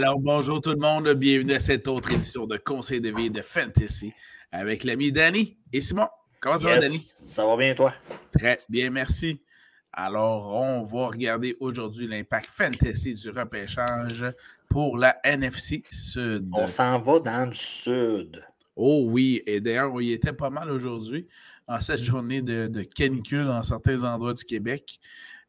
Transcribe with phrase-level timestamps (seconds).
[0.00, 1.08] Alors, bonjour tout le monde.
[1.14, 4.12] Bienvenue à cette autre édition de Conseil de vie de Fantasy
[4.52, 6.06] avec l'ami Danny et Simon.
[6.38, 6.98] Comment ça va, Danny?
[6.98, 7.92] Ça va bien, toi?
[8.32, 9.42] Très bien, merci.
[9.92, 14.24] Alors, on va regarder aujourd'hui l'impact fantasy du repêchage
[14.68, 16.46] pour la NFC Sud.
[16.52, 18.40] On s'en va dans le Sud.
[18.76, 21.26] Oh oui, et d'ailleurs, on y était pas mal aujourd'hui
[21.66, 25.00] en cette journée de, canicule dans certains endroits du Québec.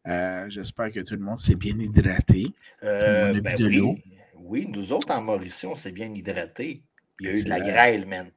[0.07, 2.47] Euh, j'espère que tout le monde s'est bien hydraté.
[2.81, 4.01] Euh, ben oui.
[4.49, 6.83] Oui, nous autres en Mauricie, on s'est bien hydraté.
[7.19, 8.31] Il y a eu de la grêle, man.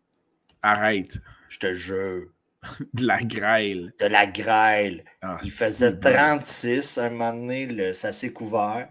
[0.61, 1.19] Arrête.
[1.49, 2.29] Je te jure.
[2.95, 3.93] de la grêle.
[3.99, 5.05] De la grêle.
[5.23, 6.99] Ah, Il faisait 36.
[6.99, 8.89] Un moment donné, ça s'est couvert.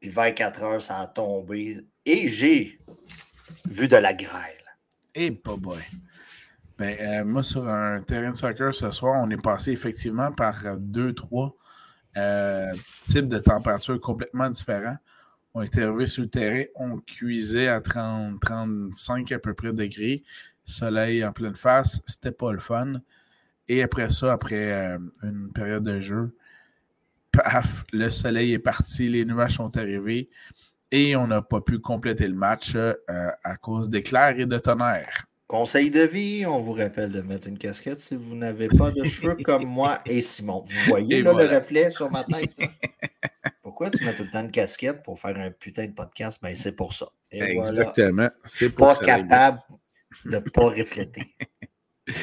[0.00, 1.76] Puis vers 4 heures, ça a tombé.
[2.04, 2.80] Et j'ai
[3.68, 4.56] vu de la grêle.
[5.14, 5.78] Et eh, pas boy.
[6.78, 10.78] Ben, euh, moi, sur un terrain de soccer ce soir, on est passé effectivement par
[10.78, 11.54] deux, trois
[12.16, 12.72] euh,
[13.08, 14.96] types de températures complètement différents.
[15.54, 20.22] On était arrivés sur le terrain, on cuisait à 30, 35 à peu près degrés,
[20.64, 23.00] soleil en pleine face, c'était pas le fun.
[23.68, 26.36] Et après ça, après euh, une période de jeu,
[27.32, 30.28] paf, le soleil est parti, les nuages sont arrivés
[30.92, 35.26] et on n'a pas pu compléter le match à cause d'éclairs et de tonnerre.
[35.50, 39.02] Conseil de vie, on vous rappelle de mettre une casquette si vous n'avez pas de
[39.02, 40.62] cheveux comme moi et Simon.
[40.64, 42.52] Vous voyez là, le reflet sur ma tête?
[43.80, 46.42] Pourquoi tu mets tout le temps une casquette pour faire un putain de podcast?
[46.42, 47.06] Ben, c'est pour ça.
[47.30, 48.28] Exactement.
[48.44, 49.58] Je suis pas capable
[50.26, 51.34] de ne pas refléter.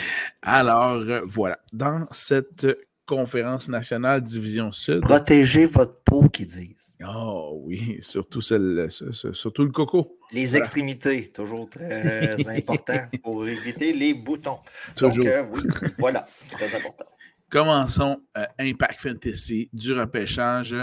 [0.44, 1.58] Alors, euh, voilà.
[1.74, 2.68] Dans cette
[3.08, 5.02] conférence nationale Division Sud.
[5.02, 6.96] Protégez votre peau, qu'ils disent.
[7.04, 10.20] Oh oui, surtout, celle, surtout le coco.
[10.32, 14.60] Les extrémités, toujours très important pour éviter les boutons.
[14.98, 15.62] Donc, euh, oui,
[15.98, 17.06] voilà, très important.
[17.50, 20.76] Commençons euh, Impact Fantasy du repêchage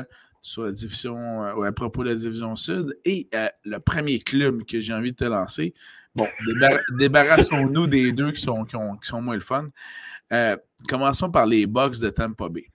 [0.45, 2.99] sur la division, euh, à propos de la division sud.
[3.07, 3.31] Et
[3.65, 5.73] le premier club que j'ai envie de te lancer,
[6.15, 6.29] bon,
[6.99, 9.71] débarrassons-nous des deux qui sont, qui, qui sont moins le fun.
[10.35, 10.57] Euh,
[10.87, 12.67] commençons par les Bucks de Tampa Bay.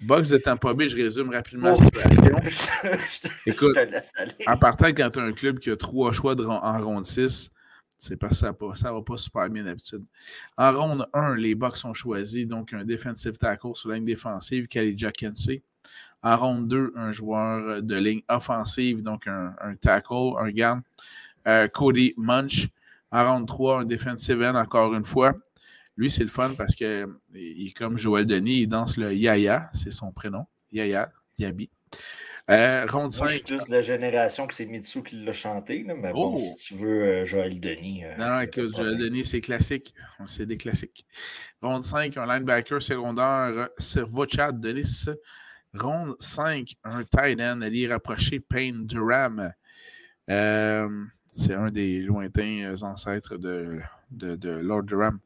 [0.00, 3.30] Bucks de Tampa Bay, je résume rapidement la situation.
[3.46, 3.76] Écoute,
[4.46, 7.50] en partant, quand tu as un club qui a trois choix en ronde 6,
[7.98, 10.04] c'est parce que ça ne va pas super bien d'habitude.
[10.56, 14.68] En ronde 1, les Bucks ont choisi donc un defensive tackle sur la ligne défensive,
[14.68, 15.62] Khalid Kensey.
[16.22, 20.80] En ronde 2, un joueur de ligne offensive, donc un, tackle, un garde,
[21.46, 22.68] euh, Cody Munch.
[23.10, 25.34] En ronde 3, un defensive end, encore une fois,
[25.98, 29.68] lui, c'est le fun parce que il est comme Joël Denis, il danse le Yaya,
[29.74, 30.46] c'est son prénom.
[30.70, 31.70] Yaya, Yabi.
[32.50, 33.26] Euh, ronde 5.
[33.26, 36.38] je suis plus de la génération que c'est Mitsu qui l'a chanté, mais bon, oh!
[36.38, 38.04] si tu veux euh, Joël Denis.
[38.04, 39.92] Euh, non, non, écoute, Joël Denis, c'est classique.
[40.26, 41.04] C'est des classiques.
[41.60, 45.06] Ronde 5, un linebacker secondaire, Servochat Denis.
[45.74, 49.52] Ronde 5, un tight end, allié rapproché, Payne Durham.
[50.26, 53.80] c'est un des lointains ancêtres de
[54.10, 55.20] de, Lord Durham.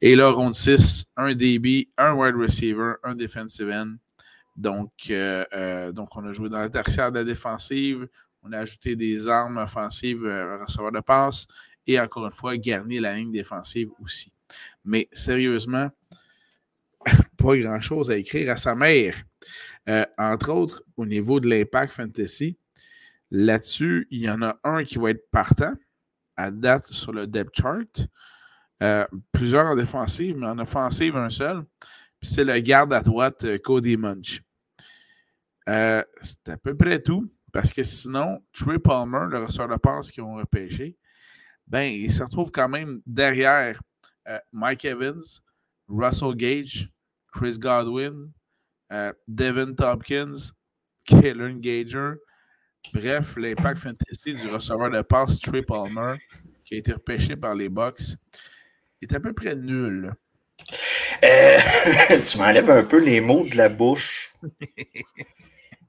[0.00, 3.96] Et là, ronde 6, un DB, un wide receiver, un defensive end.
[4.56, 8.08] Donc, euh, euh, donc on a joué dans la tertiaire de la défensive.
[8.42, 11.46] On a ajouté des armes offensives, euh, receveur de passe.
[11.86, 14.32] Et encore une fois, garni la ligne défensive aussi.
[14.84, 15.90] Mais sérieusement,
[17.36, 19.16] pas grand-chose à écrire à sa mère.
[20.18, 22.58] Entre autres, au niveau de l'impact fantasy,
[23.30, 25.74] là-dessus, il y en a un qui va être partant
[26.36, 28.08] à date sur le depth chart.
[28.82, 31.64] Euh, plusieurs en défensive, mais en offensive, un seul.
[32.20, 34.42] C'est le garde à droite, euh, Cody Munch.
[35.68, 37.30] Euh, c'est à peu près tout.
[37.52, 40.98] Parce que sinon, Trey Palmer, le receveur de passe qu'ils ont repêché,
[41.66, 43.80] ben, il se retrouve quand même derrière
[44.52, 45.22] Mike Evans,
[45.88, 46.90] Russell Gage,
[47.32, 48.30] Chris Godwin,
[49.28, 50.52] Devin Tompkins,
[51.06, 52.14] Kellen Gager.
[52.92, 56.14] Bref, l'impact fantasy du receveur de passe Trey Palmer,
[56.64, 58.16] qui a été repêché par les Bucks,
[59.02, 60.12] est à peu près nul.
[61.24, 61.58] Euh,
[62.24, 64.34] tu m'enlèves un peu les mots de la bouche.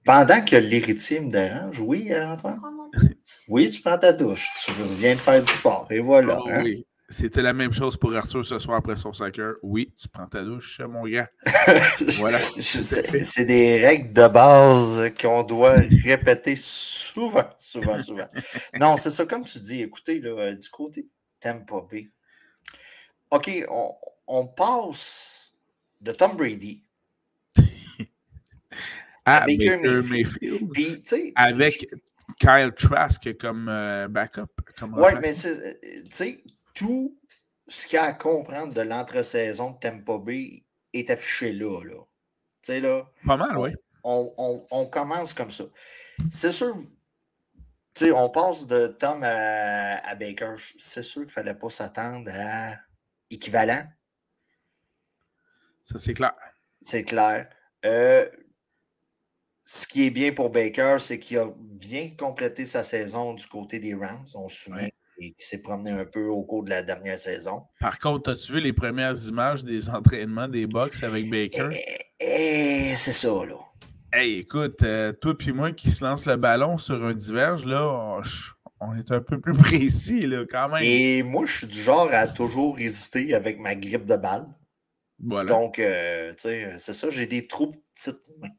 [0.03, 2.59] Pendant que l'héritier me dérange, oui, Antoine?
[3.47, 4.49] Oui, tu prends ta douche.
[4.63, 5.88] Tu viens de faire du sport.
[5.91, 6.39] Et voilà.
[6.41, 6.61] Oh, hein?
[6.63, 6.85] Oui.
[7.09, 9.56] C'était la même chose pour Arthur ce soir après son soccer.
[9.63, 11.30] Oui, tu prends ta douche, mon gars.
[12.18, 12.38] voilà.
[12.59, 18.27] C'est des règles de base qu'on doit répéter souvent, souvent, souvent.
[18.80, 21.07] Non, c'est ça, comme tu dis, écoutez, là, du côté
[21.39, 22.09] Tampa Bay,
[23.31, 23.65] OK,
[24.27, 25.54] on, passe
[26.01, 26.83] de Tom Brady
[29.25, 31.31] à, Baker, Mayfield.
[31.36, 31.88] avec
[32.38, 34.51] Kyle Trask comme euh, backup.
[34.81, 36.44] Oui, mais euh, tu sais,
[36.77, 37.18] tout
[37.68, 40.63] ce qu'il y a à comprendre de l'entre-saison de Tampa Bay
[40.94, 41.83] est affiché là.
[41.83, 42.00] là.
[42.62, 43.09] Tu sais, là.
[43.25, 43.69] Pas mal, oui.
[44.03, 45.65] On, on, commence comme ça.
[46.29, 46.77] C'est sûr,
[47.94, 50.56] sais, on passe de Tom à, Baker.
[50.77, 52.75] C'est sûr qu'il ne fallait pas s'attendre à
[53.30, 53.83] équivalent.
[55.83, 56.33] Ça, c'est clair.
[56.80, 57.50] C'est clair.
[57.85, 58.30] Euh,
[59.65, 63.80] ce qui est bien pour Baker, c'est qu'il a bien complété sa saison du côté
[63.80, 64.25] des Rams.
[64.35, 67.64] On se souvient qu'il s'est promené un peu au cours de la dernière saison.
[67.80, 71.68] Par contre, as-tu vu les premières images des entraînements des Bucks avec Baker?
[71.72, 71.84] Et,
[72.19, 73.56] eh, eh, c'est ça, là.
[74.14, 78.22] Hey, écoute, euh, toi et moi qui se lance le ballon sur un diverge, là,
[78.80, 80.84] on, est un peu plus précis, là, quand même.
[80.84, 84.46] Et moi, je suis du genre à toujours résister avec ma grippe de balle.
[85.19, 85.48] Voilà.
[85.48, 88.50] Donc, euh, tu sais, c'est ça, j'ai des trop petites mains.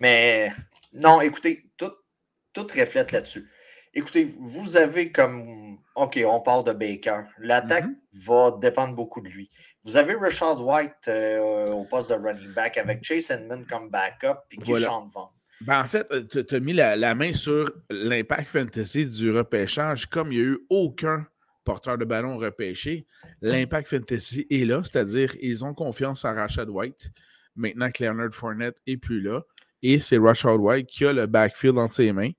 [0.00, 0.52] Mais
[0.92, 1.92] non, écoutez, tout,
[2.52, 3.50] tout reflète là-dessus.
[3.94, 5.78] Écoutez, vous avez comme.
[5.94, 7.20] OK, on parle de Baker.
[7.38, 8.26] L'attaque mm-hmm.
[8.26, 9.48] va dépendre beaucoup de lui.
[9.84, 14.40] Vous avez Richard White euh, au poste de running back avec Chase Edmond comme backup
[14.48, 14.88] puis voilà.
[14.88, 15.28] Vaughn.
[15.60, 20.06] Ben en fait, euh, tu as mis la, main sur l'impact fantasy du repêchage.
[20.06, 21.26] Comme il n'y a eu aucun
[21.64, 23.06] porteur de ballon repêché,
[23.40, 27.10] l'impact fantasy est là, c'est-à-dire ils ont confiance en Rashad White.
[27.54, 29.42] Maintenant que Leonard Fournette n'est plus là.
[29.82, 32.30] Et c'est Rashad White qui a le backfield entre ses mains.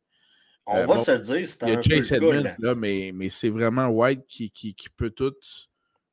[0.67, 3.11] On euh, va se le dire, c'est un Il y a Chase Edmonds, là, mais,
[3.13, 5.35] mais c'est vraiment White qui, qui, qui peut tout.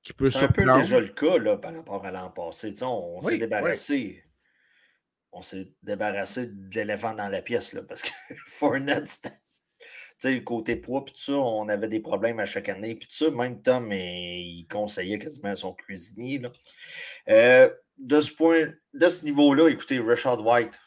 [0.03, 2.75] Qui peut c'est un peu déjà le cas là, par rapport à l'an passé.
[2.83, 4.25] on, s'est débarrassé.
[5.31, 8.11] On s'est débarrassé de l'éléphant dans la pièce là, parce que
[8.49, 9.09] Fournette,
[10.19, 10.43] c'était.
[10.43, 12.97] côté poids, puis tout ça, on avait des problèmes à chaque année.
[12.97, 16.41] Puis tout ça, même Tom, il conseillait quasiment à son cuisinier.
[16.41, 16.53] Là.
[17.29, 20.79] Euh, de ce point, de ce niveau-là, écoutez, Richard White,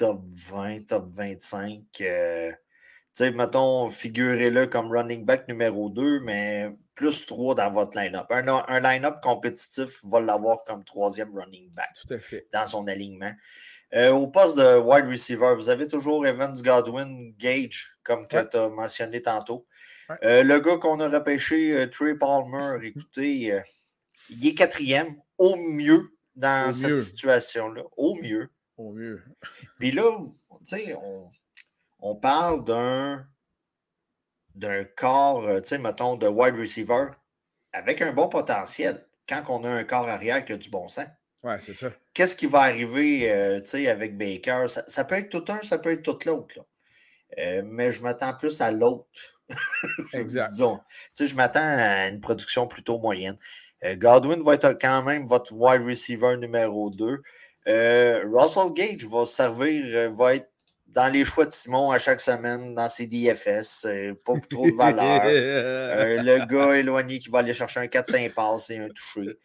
[0.00, 1.82] top 20, top 25.
[2.00, 2.56] Euh, tu
[3.12, 8.26] sais, mettons, figurez-le comme running back numéro 2, mais plus 3 dans votre line-up.
[8.30, 12.46] Un, line-up compétitif va l'avoir comme troisième running back Tout à fait.
[12.50, 13.32] dans son alignement.
[13.94, 18.68] Euh, au poste de wide receiver, vous avez toujours Evans Godwin Gage, comme tu as
[18.70, 19.66] mentionné tantôt.
[20.24, 23.52] Euh, le gars qu'on a repêché, Trey Palmer, écoutez,
[24.30, 27.82] il est quatrième, au mieux dans cette situation-là.
[27.98, 28.48] Au mieux
[28.88, 29.22] mieux.
[29.78, 30.96] Puis là, tu sais,
[32.00, 33.26] on, parle d'un
[34.54, 37.06] d'un corps, euh, tu sais, mettons, de wide receiver
[37.72, 41.06] avec un bon potentiel quand on a un corps arrière qui a du bon sens.
[41.44, 41.88] Ouais, c'est ça.
[42.12, 44.66] Qu'est-ce qui va arriver, euh, tu sais, avec Baker?
[44.68, 46.58] Ça, peut être tout un, ça peut être tout l'autre.
[47.38, 49.08] Euh, mais je m'attends plus à l'autre.
[50.12, 50.50] exact.
[50.50, 50.78] Disons.
[50.78, 53.38] Tu sais, je m'attends à une production plutôt moyenne.
[53.82, 57.22] Godwin va être quand même votre wide receiver numéro 2.
[57.70, 60.50] Euh, Russell Gage va servir, euh, va être
[60.88, 63.86] dans les choix de Simon à chaque semaine dans ses DFS.
[63.86, 65.22] Euh, pas trop de valeur.
[66.24, 69.38] le gars éloigné qui va aller chercher un 4-5 passes et un touché.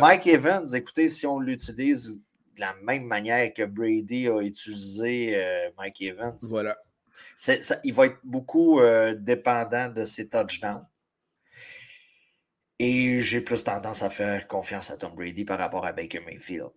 [0.00, 2.16] Mike Evans, écoutez, si on l'utilise
[2.56, 5.40] de la même manière que Brady a utilisé
[5.76, 6.76] Mike Evans, voilà.
[7.84, 8.80] il va être beaucoup
[9.16, 10.84] dépendant de ses touchdowns.
[12.80, 16.70] Et j'ai plus tendance à faire confiance à Tom Brady par rapport à Baker Mayfield.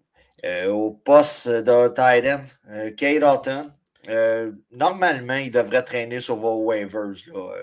[0.46, 3.72] Euh, au poste de Titan, euh, Kate Houghton.
[4.08, 7.14] Euh, normalement, il devrait traîner sur vos waivers.
[7.28, 7.54] Là.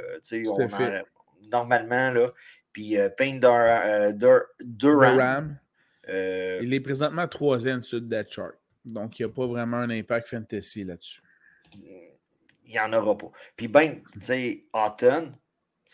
[1.50, 2.31] normalement, là.
[2.73, 3.38] Puis Payne
[4.61, 5.57] Durham.
[6.09, 8.54] il est présentement troisième sur le chart.
[8.85, 11.21] Donc, il n'y a pas vraiment un impact fantasy là-dessus.
[12.66, 13.31] Il n'y en aura pas.
[13.57, 15.33] Puis, ben, tu sais, Houghton,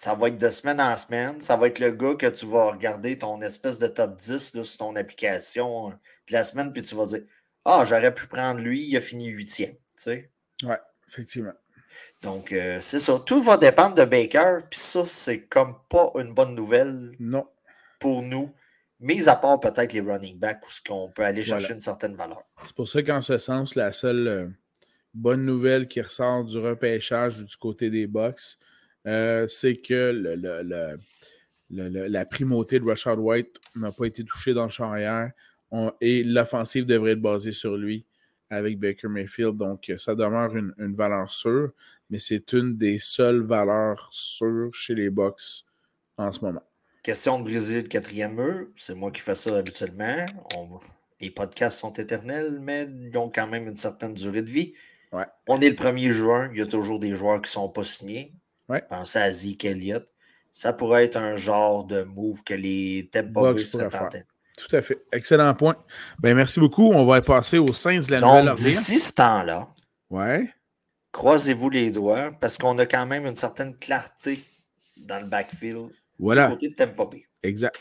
[0.00, 1.42] ça va être de semaine en semaine.
[1.42, 4.78] Ça va être le gars que tu vas regarder ton espèce de top 10 sur
[4.78, 7.21] ton application euh, de la semaine, puis tu vas dire
[7.66, 9.73] Ah, j'aurais pu prendre lui, il a fini huitième.
[9.73, 10.30] Tu sais?
[10.62, 10.75] Oui,
[11.07, 11.52] effectivement.
[12.23, 13.19] Donc, euh, c'est ça.
[13.19, 17.47] Tout va dépendre de Baker, puis ça, c'est comme pas une bonne nouvelle non.
[17.99, 18.54] pour nous,
[19.00, 22.42] mis à part peut-être les running backs où qu'on peut aller chercher une certaine valeur.
[22.64, 24.49] C'est pour ça qu'en ce sens, la seule euh,
[25.12, 28.57] bonne nouvelle qui ressort du repêchage du côté des Bucks,
[29.07, 30.97] euh, c'est que
[31.71, 35.33] la primauté de Rashad White n'a pas été touchée dans le champ arrière
[36.00, 38.04] et l'offensive devrait être basée sur lui
[38.50, 39.57] avec Baker Mayfield.
[39.57, 41.71] Donc, ça demeure une, valeur sûre,
[42.11, 45.64] mais c'est une des seules valeurs sûres chez les Bucks
[46.16, 46.62] en ce moment.
[47.02, 48.66] Question de Brésil, quatrième mur.
[48.76, 50.26] C'est moi qui fais ça habituellement.
[51.21, 54.75] Les podcasts sont éternels, mais ils ont quand même une certaine durée de vie.
[55.49, 57.85] On est le 1er juin, il y a toujours des joueurs qui ne sont pas
[57.85, 58.33] signés.
[58.89, 60.07] Pensez à Zeke Elliott.
[60.53, 64.23] Ça pourrait être un genre de move que les Tampa Bay seraient tentés.
[64.57, 65.03] Tout à fait.
[65.12, 65.77] Excellent point.
[66.19, 66.91] Ben, merci beaucoup.
[66.93, 68.55] On va passer aux Saints de la Nouvelle-Orléans.
[68.55, 69.69] D'ici ce temps-là,
[70.11, 70.53] ouais.
[71.12, 74.45] croisez-vous les doigts parce qu'on a quand même une certaine clarté
[74.97, 76.49] dans le backfield voilà.
[76.49, 77.25] du côté de Tampa Bay.
[77.43, 77.79] Exact.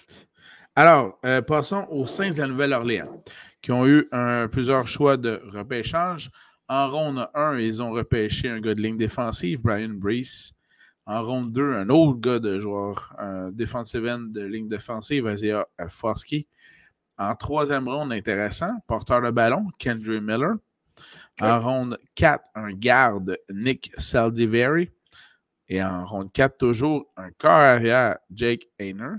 [0.75, 3.24] Alors, euh, passons aux Saints de la Nouvelle-Orléans
[3.62, 4.10] qui ont eu
[4.51, 6.31] plusieurs choix de repêchage.
[6.69, 10.53] En ronde 1, ils ont repêché un gars de ligne défensive, Brian Brees.
[11.09, 15.65] En ronde 2, un autre gars de joueur, un defensive end de ligne défensive, Isaiah
[15.87, 16.45] Foskey.
[17.17, 20.57] En troisième ronde, intéressant, porteur de ballon, Kendry Miller.
[21.41, 24.91] En ronde 4, un garde, Nick Saldivari.
[25.67, 29.15] Et en ronde 4, toujours un corps arrière, Jake Hayner.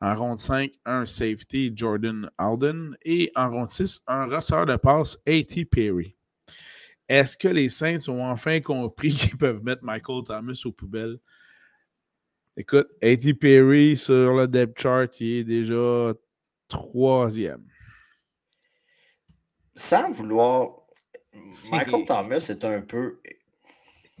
[0.00, 2.96] En ronde 5, un safety, Jordan Alden.
[3.02, 5.66] Et en ronde 6, un receveur de passe, A.T.
[5.66, 6.16] Perry.
[7.08, 11.18] Est-ce que les Saints ont enfin compris qu'ils peuvent mettre Michael Thomas aux poubelles?
[12.56, 13.34] Écoute, A.T.
[13.34, 16.14] Perry sur le depth chart, il est déjà
[16.68, 17.66] troisième.
[19.74, 20.82] Sans vouloir.
[21.70, 23.18] Michael Thomas est un peu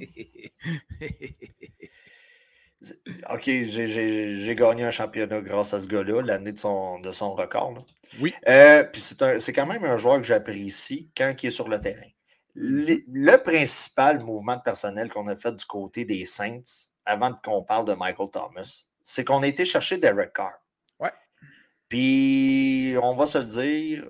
[3.30, 7.78] OK, j'ai gagné un championnat grâce à ce gars-là, l'année de son, de son record.
[8.20, 8.34] Oui.
[8.48, 12.10] Euh, puis c'est quand même un joueur que j'apprécie quand il est sur le terrain.
[12.54, 16.60] Le, principal mouvement de personnel qu'on a fait du côté des Saints,
[17.04, 20.54] avant qu'on parle de Michael Thomas, c'est qu'on a été chercher Derek Carr.
[21.00, 21.12] Ouais.
[21.88, 24.08] Puis, on va se le dire,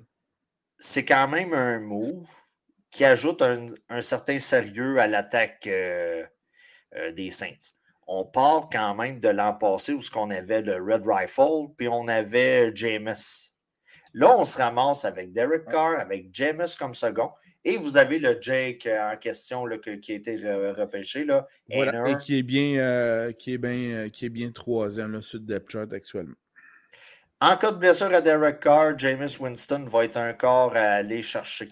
[0.79, 2.29] c'est quand même un move
[2.91, 6.25] qui ajoute un, certain sérieux à l'attaque euh,
[6.95, 7.73] euh, des Saints.
[8.07, 11.89] On part quand même de l'an passé où ce qu'on avait le Red Rifle, puis
[11.89, 13.55] on avait Jameis.
[14.13, 17.33] Là, on se ramasse avec Derek Carr, avec Jameis comme second,
[17.65, 21.25] et vous avez le Jake en question là, qui a été repêché.
[21.25, 25.47] Là, et qui est bien, euh, qui est bien, qui est bien troisième le sud
[25.47, 26.37] depth actuellement.
[27.41, 31.21] En cas de blessure à Derek Carr, Jameis Winston va être un corps à aller
[31.21, 31.69] chercher.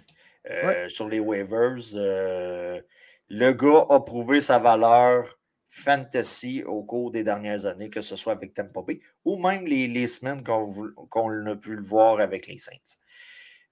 [0.50, 1.76] Euh, sur les waivers.
[1.94, 2.80] Euh,
[3.28, 8.32] le gars a prouvé sa valeur fantasy au cours des dernières années, que ce soit
[8.32, 12.98] avec Tampa Bay ou même les, semaines qu'on a pu le voir avec les Saints.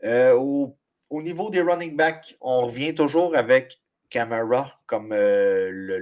[0.04, 0.78] Euh, au,
[1.10, 5.98] niveau des running backs, on revient toujours avec Camara comme le,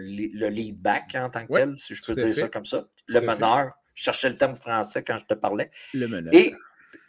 [0.48, 2.86] lead back en tant que tel, si je peux dire ça comme ça.
[3.06, 3.72] le meneur.
[3.94, 5.70] Je cherchais le terme français quand je te parlais.
[5.92, 6.32] Le meneur.
[6.32, 6.54] Et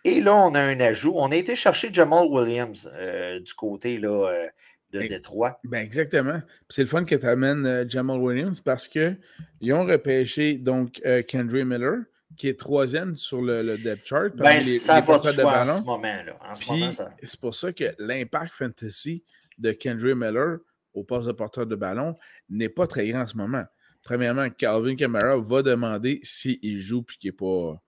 [0.04, 1.14] et là, on a un ajout.
[1.16, 4.48] On a été chercher Jamal Williams euh, du côté là, euh,
[4.94, 5.60] de Détroit.
[5.64, 6.42] Ben exactement.
[6.70, 9.18] C'est le fun que tu amènes euh, Jamal Williams parce qu'ils
[9.74, 12.04] ont repêché donc Kendry Miller,
[12.38, 14.36] qui est troisième sur le, depth chart.
[14.36, 16.92] Ben, ça va de soi en ce moment.
[17.22, 19.24] C'est pour ça que l'impact fantasy
[19.58, 20.60] de Kendry Miller
[20.94, 22.18] au poste de porteur de ballon
[22.50, 23.64] n'est pas très grand en ce moment.
[24.04, 27.82] Premièrement, Calvin Kamara va demander s'il joue et qu'il n'est pas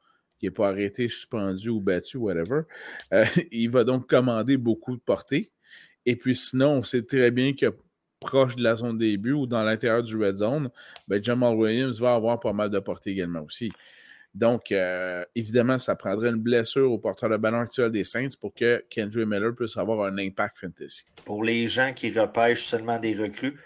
[0.49, 2.61] pas arrêté, suspendu ou battu, whatever.
[3.13, 5.51] Euh, il va donc commander beaucoup de portées.
[6.05, 7.67] Et puis sinon, on sait très bien que
[8.19, 10.69] proche de la zone début ou dans l'intérieur du red zone,
[11.07, 13.69] ben Jamal Williams va avoir pas mal de portées également aussi.
[14.33, 18.53] Donc, euh, évidemment, ça prendrait une blessure au porteur de ballon actuel des Saints pour
[18.53, 21.03] que Kendrick Miller puisse avoir un impact fantasy.
[21.25, 23.59] Pour les gens qui repêchent seulement des recrues,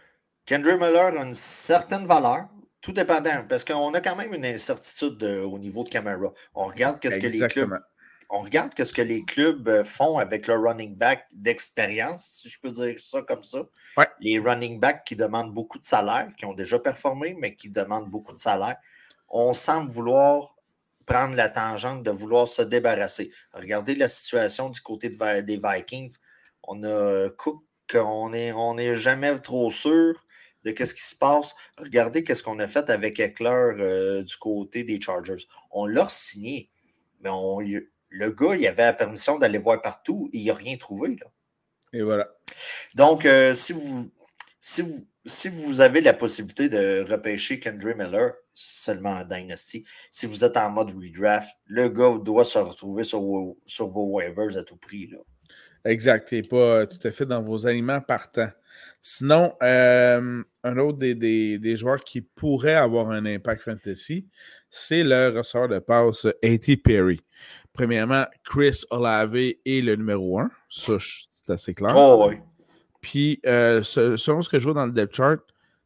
[0.46, 2.48] Kendrick Miller a une certaine valeur,
[2.82, 6.32] tout dépendant, parce qu'on a quand même une incertitude au niveau de caméra.
[6.56, 7.80] On regarde qu'est-ce que les clubs.
[8.32, 12.72] On regarde ce que les clubs font avec leur running back d'expérience, si je peux
[12.72, 13.60] dire ça comme ça.
[14.20, 18.10] Les running backs qui demandent beaucoup de salaire, qui ont déjà performé, mais qui demandent
[18.10, 18.78] beaucoup de salaire.
[19.30, 20.55] On semble vouloir
[21.06, 23.32] prendre la tangente de vouloir se débarrasser.
[23.54, 26.18] Regardez la situation du côté des Vikings.
[26.64, 30.26] On a Cook, on n'est on est jamais trop sûr
[30.64, 31.56] de qu'est-ce qui se passe.
[31.78, 35.46] Regardez qu'est-ce qu'on a fait avec Eckler euh, du côté des Chargers.
[35.72, 36.70] On l'a signé,
[37.22, 40.78] mais on, le gars, il avait la permission d'aller voir partout et il n'a rien
[40.78, 41.18] trouvé.
[41.22, 41.28] Là.
[41.94, 42.30] Et voilà.
[42.96, 44.12] Donc, euh, si, vous,
[44.60, 50.26] si, vous, si vous avez la possibilité de repêcher Kendry Miller seulement en Dynasty, si
[50.26, 54.58] vous êtes en mode redraft, le gars doit se retrouver sur vos, sur vos waivers
[54.58, 55.08] à tout prix.
[55.08, 55.18] Là.
[55.84, 56.34] Exact.
[56.34, 58.50] Et pas tout à fait dans vos aliments partants.
[59.02, 64.28] Sinon, euh, un autre des, joueurs qui pourrait avoir un impact fantasy,
[64.72, 66.78] c'est le ressort de passe A.T.
[66.78, 67.22] Perry.
[67.72, 70.50] Premièrement, Chris Olave est le numéro 1.
[70.70, 70.94] Ça,
[71.30, 71.94] c'est assez clair.
[71.96, 72.38] Oh, oui.
[73.00, 75.40] Puis, euh, selon ce que je vois dans le depth chart,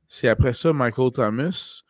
[0.08, 1.84] c'est après ça Michael Thomas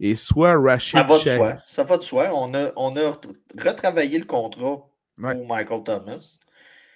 [0.00, 1.56] et soit Rashid Ça va de soi.
[1.66, 2.30] Ça va de soi.
[2.34, 3.18] On a, on a
[3.58, 4.86] retravaillé le contrat
[5.16, 6.38] pour Michael Thomas.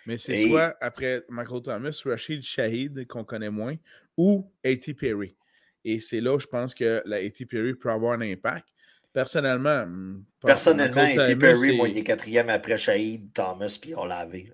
[0.06, 3.76] Mais c'est soit après Michael Thomas, Rashid Shahid, qu'on connaît moins,
[4.16, 4.94] ou A.T.
[4.94, 5.36] Perry.
[5.84, 7.44] Et c'est là où je pense que la A.T.
[7.46, 8.66] Perry peut avoir un impact.
[9.12, 11.36] Personnellement, hmm, personnellement, A.T.
[11.36, 14.52] Perry, moi, il est quatrième après Shahid, Thomas, puis on l'avait.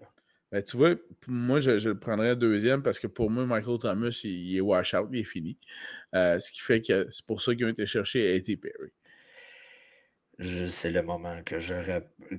[0.54, 0.94] Ben, tu vois,
[1.26, 5.08] moi, je, le prendrais deuxième parce que pour moi, Michael Thomas, il, est wash out,
[5.10, 5.58] il est fini.
[6.14, 8.56] Euh, ce qui fait que c'est pour ça qu'ils ont été chercher A.T.
[8.58, 8.92] Perry
[10.38, 11.74] c'est le moment que je,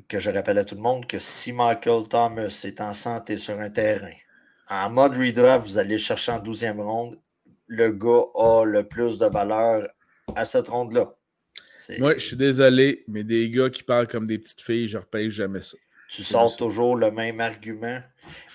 [0.08, 3.60] que je rappelle à tout le monde que si Michael Thomas est en santé sur
[3.60, 4.12] un terrain,
[4.70, 7.20] En mode redraft, vous allez chercher en 12e ronde.
[7.68, 9.88] Le gars a le plus de valeur
[10.36, 11.16] à cette ronde-là.
[12.00, 15.02] Moi, je suis désolé, mais des gars qui parlent comme des petites filles, je ne
[15.02, 15.78] repèse jamais ça.
[16.16, 18.00] Tu sors toujours le même argument,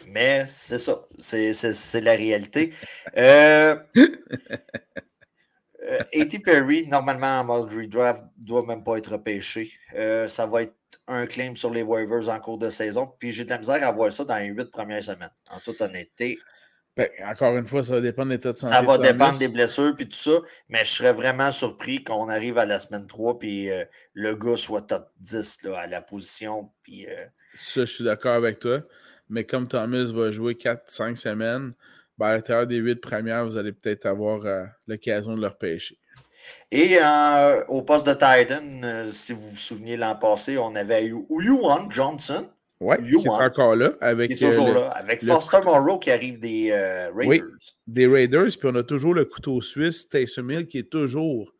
[0.07, 0.99] mais c'est ça.
[1.19, 2.73] C'est la réalité.
[3.19, 6.38] Euh, euh, A.T.
[6.38, 9.71] Perry, normalement en mode redraft, doit même pas être repêché.
[9.95, 10.75] Euh, ça va être
[11.07, 13.12] un claim sur les waivers en cours de saison.
[13.19, 15.29] Puis j'ai de la misère à voir ça dans les huit premières semaines.
[15.50, 16.38] En toute honnêteté.
[16.97, 18.73] Ben, encore une fois, ça va dépendre de l'état de santé.
[18.73, 20.38] Ça va dépendre des blessures puis tout ça.
[20.71, 24.57] Mais je serais vraiment surpris qu'on arrive à la semaine 3 puis euh, le gars
[24.57, 26.71] soit top 10 là, à la position.
[26.85, 27.07] Puis,
[27.54, 28.83] Ça, je suis d'accord avec toi.
[29.28, 31.73] Mais comme Thomas va jouer 4-5 semaines,
[32.19, 35.97] ben, à l'intérieur des huit premières, vous allez peut-être avoir euh, l'occasion de leur pêcher.
[36.71, 41.07] Et euh, au poste de Titan, euh, si vous vous souvenez l'an passé, on avait
[41.07, 42.49] eu Yuan Johnson.
[42.80, 43.92] Oui, qui est encore là.
[44.00, 44.88] Avec, qui est toujours là.
[44.90, 46.73] Avec Foster Morrow qui arrive des
[47.14, 47.28] Raiders.
[47.28, 47.42] Oui,
[47.87, 48.49] des Raiders.
[48.59, 51.52] Puis on a toujours le couteau suisse, Taysom Hill, qui est toujours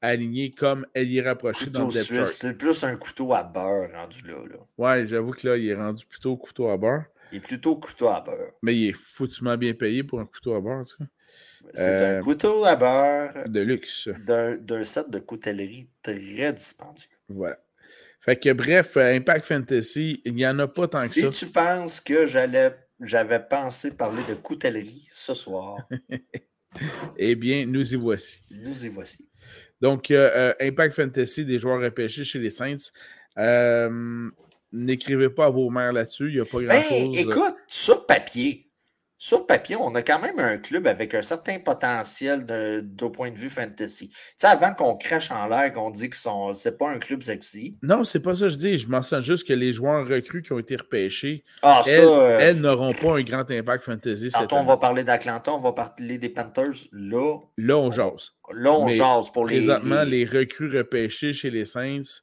[0.00, 3.90] aligné comme elle y est rapprochée dans le depth C'est plus un couteau à beurre
[3.92, 4.34] rendu là.
[4.50, 4.56] là.
[4.78, 7.04] Ouais, j'avoue que là, il est rendu plutôt couteau à beurre.
[7.32, 8.52] Il est plutôt couteau à beurre.
[8.62, 11.04] Mais il est foutument bien payé pour un couteau à beurre, en tout cas.
[11.74, 13.48] C'est un euh, couteau à beurre.
[13.48, 14.08] De luxe.
[14.26, 17.08] D'un set de coutellerie très dispendieux.
[17.28, 17.58] Voilà.
[18.20, 21.32] Fait que bref, euh, Impact Fantasy, il n'y en a pas tant que ça.
[21.32, 25.88] Si tu penses que j'allais j'avais pensé parler de coutellerie ce soir.
[27.16, 28.40] eh bien, nous y voici.
[28.50, 29.29] Nous y voici.
[29.80, 32.90] Donc, euh, Impact Fantasy, des joueurs repêchés chez les Saints.
[33.38, 34.30] Euh,
[34.72, 37.18] N'écrivez pas à vos mères là-dessus, il n'y a pas ben, grand-chose.
[37.18, 38.69] écoute, sur papier,
[39.22, 43.30] sur papier, on a quand même un club avec un certain potentiel de, de point
[43.30, 44.08] de vue fantasy.
[44.08, 46.16] Tu sais, avant qu'on crache en l'air, qu'on dit que
[46.54, 47.76] c'est pas un club sexy.
[47.82, 48.78] Non, c'est pas ça que je dis.
[48.78, 52.60] Je mentionne juste que les joueurs recrues qui ont été repêchés, ah, elles, euh, elles
[52.62, 54.30] n'auront pas un grand impact fantasy.
[54.30, 56.88] Quand on va parler d'Atlanta, on va parler des Panthers.
[56.90, 58.32] Là, là on jase.
[58.54, 59.58] Là, on jase pour les.
[59.58, 62.22] Présentement, les recrues repêchées chez les Saints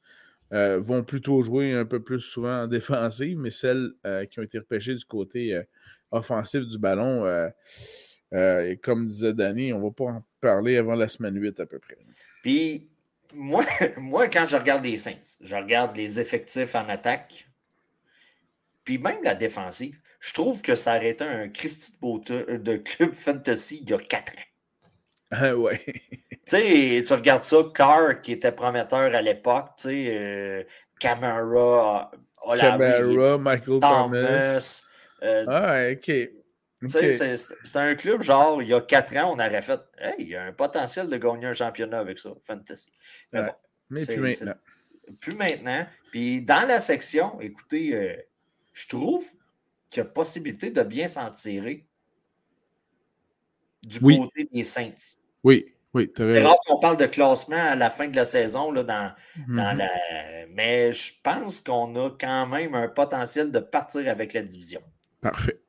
[0.52, 4.44] euh, vont plutôt jouer un peu plus souvent en défensive, mais celles euh, qui ont
[4.44, 5.62] été repêchées du côté
[6.12, 7.52] offensif du ballon,
[8.82, 11.80] comme disait Danny, on ne va pas en parler avant la semaine 8 à peu
[11.80, 11.98] près.
[12.44, 12.88] Puis,
[13.34, 13.64] moi,
[13.98, 17.48] moi, quand je regarde les Saints, je regarde les effectifs en attaque,
[18.84, 23.14] puis même la défensive, je trouve que ça aurait été un Christy de, de club
[23.14, 24.42] fantasy il y a 4 ans.
[25.32, 25.84] Ah ouais.
[26.32, 30.64] tu sais, tu regardes ça, Carr, qui était prometteur à l'époque, tu sais, euh,
[31.00, 32.12] Camara,
[32.58, 34.84] Camara, Michael Thomas.
[35.24, 36.12] Euh, ah, ok.
[36.84, 37.12] Okay.
[37.12, 40.36] C'est un club, genre, il y a quatre ans, on aurait fait Hey, il y
[40.36, 42.92] a un potentiel de gagner un championnat avec ça, fantasy.
[43.34, 43.52] Mais, bon,
[43.90, 44.56] mais plus maintenant.
[45.20, 45.88] Plus maintenant.
[46.12, 48.16] Puis dans la section, écoutez, euh,
[48.74, 49.26] je trouve
[49.90, 51.88] qu'il y a possibilité de bien s'en tirer
[53.82, 55.18] du côté des Saints.
[55.44, 56.12] Oui, oui.
[56.16, 59.16] C'est rare qu'on parle de classement à la fin de la saison, là, dans,
[59.48, 59.78] dans mm-hmm.
[59.78, 60.46] la...
[60.50, 64.84] mais je pense qu'on a quand même un potentiel de partir avec la division.
[65.22, 65.60] Parfait.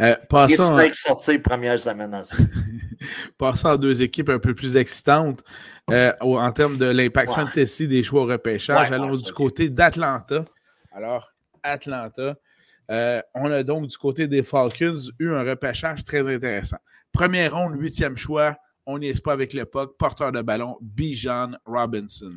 [0.00, 2.48] Euh, passons, Et sortir première semaine ensuite.
[3.38, 5.42] passons à deux équipes un peu plus excitantes
[5.90, 8.92] euh, en termes de l'impact fantasy des choix au repêchage.
[8.92, 10.44] Allons du côté d'Atlanta.
[10.92, 12.36] Alors, Atlanta.
[12.90, 16.78] Euh, on a donc du côté des Falcons eu un repêchage très intéressant.
[17.12, 22.30] Première ronde, huitième choix, on n'y est pas avec l'époque, porteur de ballon, Bijan Robinson.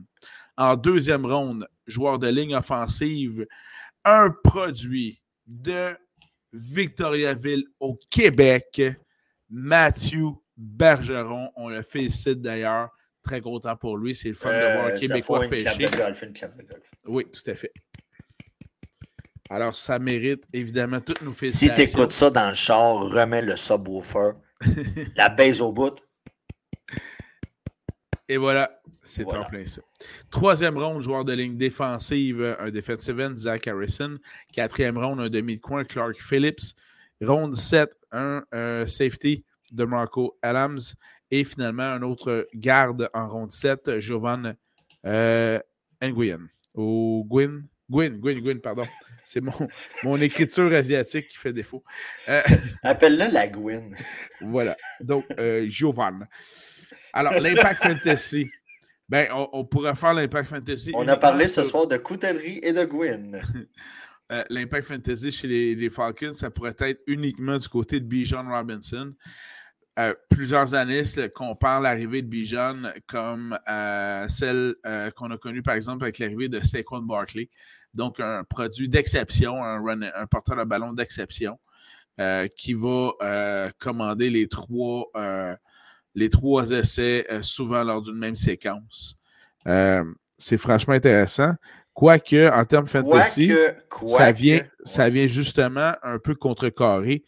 [0.58, 3.48] En deuxième ronde, joueur de ligne offensive,
[4.04, 5.96] un produit de
[6.54, 8.82] Victoriaville au Québec,
[9.50, 11.50] Matthew Bergeron.
[11.56, 12.90] On le félicite d'ailleurs.
[13.24, 14.16] Très content pour lui.
[14.16, 15.88] C'est le fun de voir un euh, Québécois pêcher.
[17.06, 17.72] Oui, tout à fait.
[19.52, 21.76] Alors, ça mérite évidemment toutes nos félicitations.
[21.76, 24.32] Si tu écoutes ça dans le char, remets le subwoofer.
[25.16, 26.00] la baise au bout.
[28.32, 29.82] Et voilà, c'est en plein ça.
[30.30, 34.20] Troisième ronde, joueur de ligne défensive, un defensive end, Zach Harrison.
[34.54, 36.74] Quatrième ronde, un demi de coin, Clark Phillips.
[37.22, 38.46] Ronde 7, un
[38.88, 40.80] safety de Marco Adams.
[41.30, 44.56] Et finalement, un autre garde en ronde 7, Jovan
[45.06, 45.60] euh,
[46.02, 46.48] Nguyen.
[46.74, 47.68] Ou Gwyn?
[47.90, 48.84] Gwyn, Gwyn, Gwyn, pardon.
[49.26, 49.68] C'est mon,
[50.04, 51.84] mon écriture asiatique qui fait défaut.
[52.30, 52.42] Euh,
[52.84, 53.94] Appelle-le la Gwyn.
[54.40, 54.78] Voilà.
[55.02, 56.24] Donc, euh, Giovanni.
[57.14, 58.50] Alors, l'Impact Fantasy.
[59.10, 60.92] Ben, on, pourrait faire l'Impact Fantasy.
[60.96, 63.42] On a parlé ce soir de coutellerie et de Gwyn.
[64.32, 69.14] Euh, L'Impact Fantasy chez les, Falcons, ça pourrait être uniquement du côté de Bijan Robinson.
[70.00, 73.60] Euh, plusieurs analystes comparent l'arrivée de Bijan comme
[74.30, 74.76] celle
[75.18, 77.50] qu'on a connue, par exemple, avec l'arrivée de Saquon Barkley.
[77.94, 81.60] Donc, un produit d'exception, un, un, porteur de ballon d'exception.
[82.56, 85.12] qui va commander les trois,
[86.16, 89.18] les trois essais souvent lors d'une même séquence.
[89.66, 91.54] c'est franchement intéressant.
[91.94, 93.52] Quoique, en termes fantasy,
[94.08, 97.24] ça, vient, ça vient justement un peu contrecarrer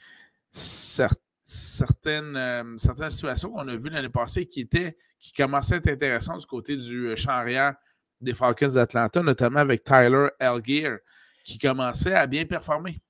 [0.53, 5.89] certaines, euh, certaines situations qu'on a vues l'année passée qui, étaient, qui commençaient à être
[5.89, 7.75] intéressantes du côté du euh, champ arrière
[8.21, 10.89] des Falcons d'Atlanta, notamment avec Tyler Algier,
[11.43, 13.01] qui commençait à bien performer.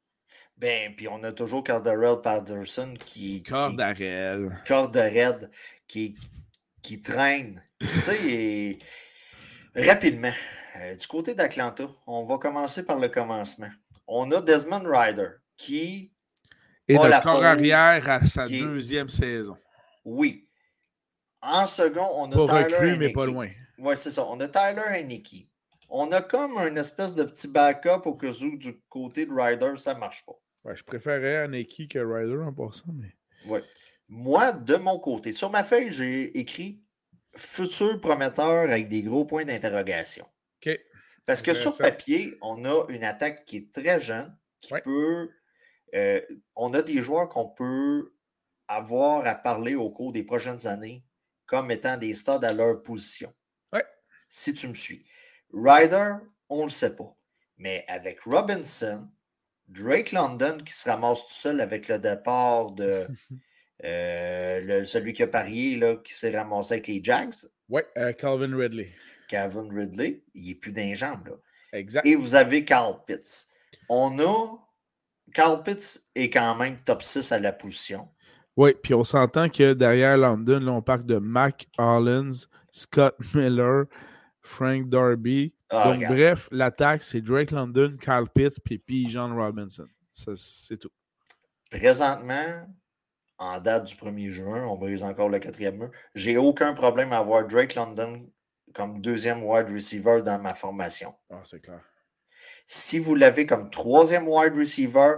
[0.64, 3.44] Ben, puis on a toujours Cordarel Patterson qui.
[3.44, 4.56] Cordarel.
[4.66, 5.52] Cordarel
[5.90, 6.16] qui,
[6.82, 7.62] qui traîne.
[7.82, 8.78] tu sais,
[9.76, 10.32] rapidement.
[10.78, 13.72] Euh, du côté d'Atlanta, on va commencer par le commencement.
[14.08, 16.14] On a Desmond Ryder qui.
[16.88, 19.58] est le corps arrière à sa deuxième saison.
[20.06, 20.48] Oui.
[21.42, 22.96] En second, on a pas Tyler.
[22.98, 23.50] mais pas loin.
[23.80, 24.26] Oui, c'est ça.
[24.28, 25.50] On a Tyler et Nicky.
[25.90, 29.74] On a comme une espèce de petit backup au cas où du côté de Ryder,
[29.76, 30.40] ça ne marche pas.
[30.66, 33.16] Ouais, je préférerais Nicky que Ryder en passant, mais.
[33.48, 33.60] Oui.
[34.08, 36.82] Moi, de mon côté, sur ma feuille, j'ai écrit
[37.36, 40.28] futur prometteur avec des gros points d'interrogation.
[41.26, 45.30] Parce que sur papier, on a une attaque qui est très jeune, qui peut.
[45.96, 46.22] Euh,
[46.56, 48.14] on a des joueurs qu'on peut
[48.68, 51.06] avoir à parler au cours des prochaines années
[51.46, 53.34] comme étant des stades à leur position.
[54.28, 55.06] Si tu me suis.
[55.54, 56.16] Ryder,
[56.50, 57.16] on ne le sait pas.
[57.58, 59.08] Mais avec Robinson,
[59.68, 63.08] Drake London qui se ramasse tout seul avec le départ de
[63.84, 67.36] euh, celui qui a parié, là, qui s'est ramassé avec les Jags.
[67.70, 68.92] Oui, euh, Calvin Ridley.
[69.28, 71.28] Calvin Ridley, il n'est plus d'un jambe.
[71.28, 71.36] Là.
[71.74, 72.06] Exact.
[72.06, 73.48] Et vous avez Carl Pitts.
[73.90, 74.60] On a.
[75.34, 78.08] Carl Pitts est quand même top 6 à la position.
[78.56, 83.86] Oui, puis on s'entend que derrière London, là, on parle de Mac Hollins, Scott Miller,
[84.42, 85.54] Frank Darby.
[85.76, 89.10] Ah, Donc, bref, l'attaque, c'est Drake London, Carl Pitts, puis.
[89.10, 89.88] John Robinson.
[90.14, 90.92] C'est tout.
[91.72, 92.68] Présentement,
[93.40, 95.92] en date du 1er juin, on brise encore le quatrième mur.
[96.14, 98.30] J'ai aucun problème à avoir Drake London
[98.74, 101.14] comme deuxième wide receiver dans ma formation.
[101.30, 101.82] Ah, c'est clair.
[102.66, 105.16] Si vous l'avez comme troisième wide receiver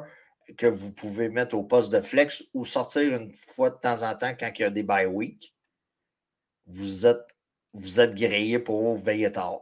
[0.58, 4.16] que vous pouvez mettre au poste de flex ou sortir une fois de temps en
[4.16, 5.54] temps quand il y a des bye week,
[6.68, 7.36] vous êtes,
[7.74, 9.62] vous êtes grillé pour veiller tard.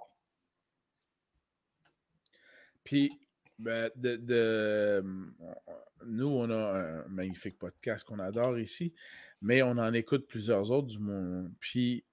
[2.83, 3.11] Puis,
[3.59, 5.03] ben, de,
[6.05, 8.93] nous, on a un magnifique podcast qu'on adore ici,
[9.41, 11.51] mais on en écoute plusieurs autres du monde.
[11.59, 12.03] Puis,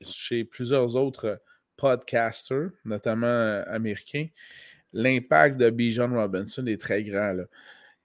[0.00, 1.40] chez plusieurs autres
[1.76, 4.28] podcasters, notamment euh, américains,
[4.92, 7.36] l'impact de Bijan Robinson est très grand.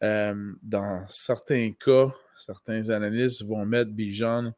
[0.03, 4.53] Euh, dans certains cas, certains analystes vont mettre Bijan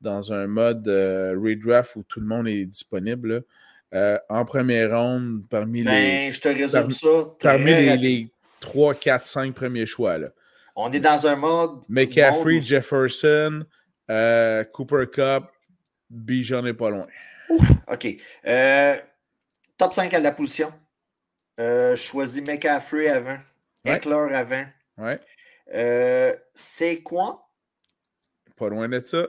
[0.00, 3.44] dans un mode euh, redraft où tout le monde est disponible.
[3.92, 6.32] En première ronde, parmi ben, les.
[6.32, 7.08] Je te résume ça.
[7.40, 8.28] Parmi les,
[8.60, 10.18] 3, 4, 5 premiers choix.
[10.18, 10.28] Là.
[10.76, 11.80] On est dans un mode.
[11.88, 13.64] McCaffrey, Jefferson,
[14.72, 15.44] Cooper Cup,
[16.10, 17.06] Bijan n'est pas loin.
[17.88, 18.06] OK.
[18.46, 18.96] Euh,
[19.76, 20.72] top 5 à la position.
[21.60, 23.38] Euh, choisis McCaffrey avant.
[23.84, 23.96] Ouais.
[23.96, 24.64] Eckler avant.
[24.98, 25.10] Ouais.
[25.74, 27.48] Euh, c'est quoi?
[28.56, 29.26] Pas loin de ça.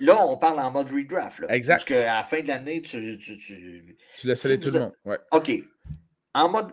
[0.00, 1.40] Là, on parle en mode redraft.
[1.40, 1.74] Là, exact.
[1.74, 3.96] Parce qu'à la fin de l'année, tu, tu, tu.
[4.16, 4.92] Tu laisses aller tout le monde.
[5.04, 5.18] Ouais.
[5.32, 5.50] OK.
[6.34, 6.70] En mode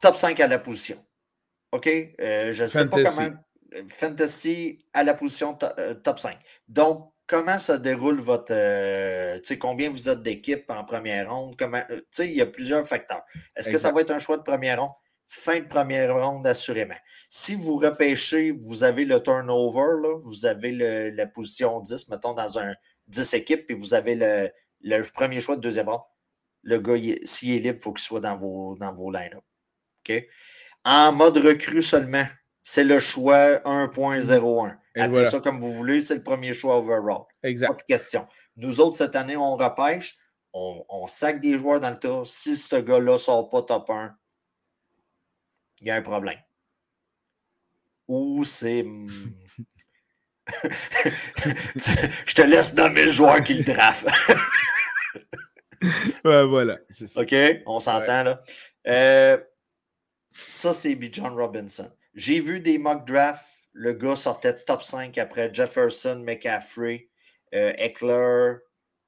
[0.00, 1.02] top 5 à la position.
[1.72, 1.86] OK?
[1.88, 3.34] Euh, je ne sais pas comment.
[3.88, 6.36] Fantasy à la position euh, top 5.
[6.68, 8.52] Donc, comment se déroule votre.
[8.52, 11.54] Euh, sais, combien vous êtes d'équipe en première ronde?
[11.58, 13.22] Comment, euh, il y a plusieurs facteurs.
[13.56, 14.92] Est-ce que ça va être un choix de première ronde?
[15.34, 16.94] Fin de première ronde, assurément.
[17.30, 22.34] Si vous repêchez, vous avez le turnover, là, vous avez le, la position 10, mettons
[22.34, 22.74] dans un
[23.08, 24.50] 10 équipes, puis vous avez le,
[24.82, 26.02] le premier choix de deuxième ronde.
[26.62, 29.42] Le gars, s'il est libre, il faut qu'il soit dans vos, dans vos line-up.
[30.84, 32.26] En mode recrue seulement,
[32.62, 34.76] c'est le choix 1.01.
[34.96, 37.22] Appelez ça comme vous voulez, c'est le premier choix overall.
[37.42, 37.68] Exact.
[37.68, 38.26] Pas de question.
[38.56, 40.14] Nous autres, cette année, on repêche,
[40.52, 42.22] on, on sac des joueurs dans le tas.
[42.26, 44.14] Si ce gars-là ne sort pas top 1,
[45.82, 46.38] il y a un problème.
[48.08, 48.84] Ou c'est.
[51.74, 54.06] Je te laisse nommer le joueur qui le draft.
[56.24, 56.78] ouais, voilà.
[57.16, 57.34] OK,
[57.66, 58.42] on s'entend là.
[58.86, 59.38] Euh,
[60.34, 61.04] ça, c'est B.
[61.10, 61.90] John Robinson.
[62.14, 63.48] J'ai vu des mock drafts.
[63.72, 67.08] Le gars sortait top 5 après Jefferson, McCaffrey,
[67.54, 68.56] euh, Eckler,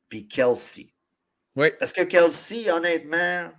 [0.09, 0.95] puis Kelsey.
[1.55, 1.69] Oui.
[1.79, 3.53] Parce que Kelsey, honnêtement,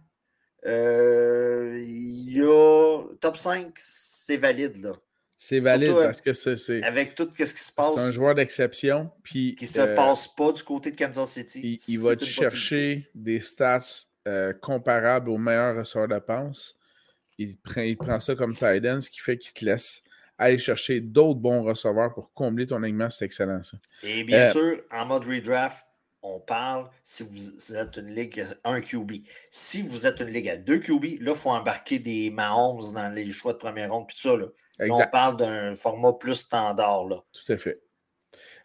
[0.66, 4.78] il y a top 5, c'est valide.
[4.84, 4.94] là.
[5.38, 6.82] C'est valide parce que c'est.
[6.84, 7.96] Avec tout ce qui se passe.
[7.96, 9.12] C'est un joueur d'exception.
[9.30, 11.80] Qui ne se euh, passe pas du côté de Kansas City.
[11.88, 13.84] Il, va te chercher des stats
[14.62, 16.76] comparables aux meilleurs ressorts de pense
[17.38, 20.04] il prend, il prend ça comme tight ce qui fait qu'il te laisse
[20.38, 23.78] aller chercher d'autres bons receveurs pour combler ton alignement, c'est excellent ça.
[24.04, 25.86] Et bien sûr, en mode redraft,
[26.26, 29.12] on parle si vous êtes une ligue à 1 QB.
[29.50, 33.14] Si vous êtes une ligue à 2 QB, là, il faut embarquer des Mahomes dans
[33.14, 34.38] les choix de première ronde, puis tout ça.
[34.38, 34.48] Là.
[34.90, 37.06] on parle d'un format plus standard.
[37.06, 37.24] Là.
[37.32, 37.82] Tout à fait.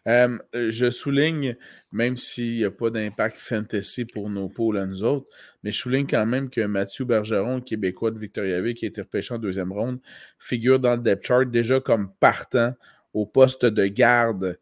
[0.07, 1.55] Euh, je souligne,
[1.91, 5.27] même s'il n'y a pas d'impact fantasy pour nos pôles à nous autres,
[5.63, 9.35] mais je souligne quand même que Mathieu Bergeron, Québécois de Victoriaville, qui a été repêché
[9.35, 9.99] en deuxième ronde,
[10.39, 12.73] figure dans le depth chart déjà comme partant
[13.13, 14.57] au poste de garde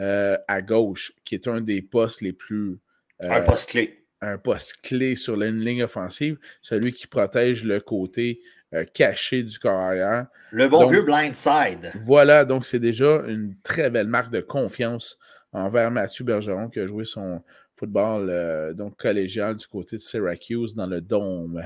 [0.00, 2.78] euh, à gauche, qui est un des postes les plus.
[3.22, 4.06] un euh, poste clé.
[4.20, 8.40] Un poste clé sur la ligne offensive, celui qui protège le côté
[8.74, 10.26] euh, caché du corps arrière.
[10.50, 11.92] Le bon vieux blindside.
[12.00, 15.16] Voilà, donc c'est déjà une très belle marque de confiance
[15.52, 17.42] envers Mathieu Bergeron qui a joué son
[17.76, 21.62] football donc collégial du côté de Syracuse dans le Dôme.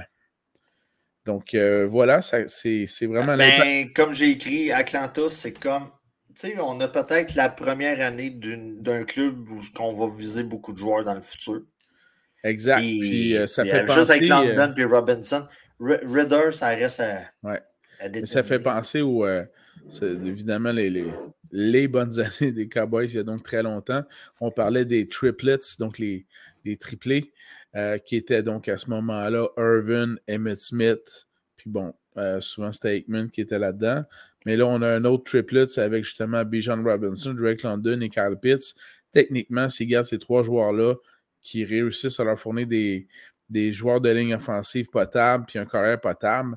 [1.24, 3.36] Donc voilà, c'est vraiment...
[3.36, 5.90] Ben, comme j'ai écrit, Atlanta, c'est comme
[6.60, 11.02] on a peut-être la première année d'un club où on va viser beaucoup de joueurs
[11.02, 11.62] dans le futur.
[12.44, 12.78] Exact.
[12.78, 15.46] Puis, euh, ça fait juste avec London et Robinson.
[15.80, 17.60] Ridder, ça reste à, ouais.
[18.24, 19.26] Ça fait penser au.
[19.26, 19.44] Euh,
[20.02, 21.12] évidemment, les,
[21.50, 24.04] les, bonnes années des Cowboys il y a donc très longtemps.
[24.40, 26.26] On parlait des triplets, donc les,
[26.64, 27.32] les triplés,
[27.74, 31.94] euh, qui étaient donc à ce moment-là Irvin, Emmett Smith, puis bon,
[32.40, 34.04] souvent c'était Aikman qui était là-dedans.
[34.46, 38.36] Mais là, on a un autre triplet avec justement Bijan Robinson, Drake London et Kyle
[38.40, 38.74] Pitts.
[39.12, 40.94] Techniquement, s'ils gardent ces trois joueurs-là
[41.42, 43.08] qui réussissent à leur fournir des,
[43.48, 46.56] des joueurs de ligne offensive potables puis un carrière potable,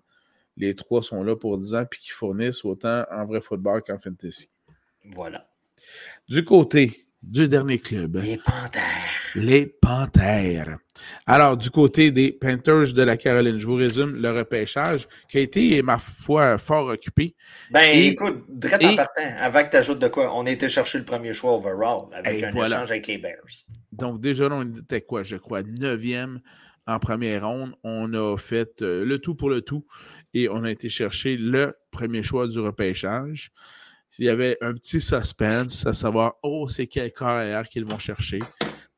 [0.58, 3.98] les trois sont là pour 10 ans puis qui fournissent autant en vrai football qu'en
[3.98, 4.50] fantasy.
[5.06, 5.50] Voilà.
[6.28, 8.18] Du côté du dernier club.
[8.18, 9.36] Les Panthers.
[9.36, 10.78] Les Panthères.
[11.26, 15.42] Alors, du côté des Panthers de la Caroline, je vous résume le repêchage qui a
[15.42, 17.36] été, ma foi, fort occupé.
[17.72, 21.00] Ben, écoute, direct en partant, avant que tu ajoutes de quoi, on a été chercher
[21.00, 23.66] le premier choix overall avec un échange avec les Bears.
[23.92, 26.42] Donc, déjà, on était quoi, je crois, neuvième
[26.88, 27.74] en première ronde.
[27.84, 29.86] On a fait euh, le tout pour le tout
[30.34, 33.52] et on a été chercher le premier choix du repêchage.
[34.20, 38.40] Il y avait un petit suspense à savoir, oh, c'est quel carrière qu'ils vont chercher.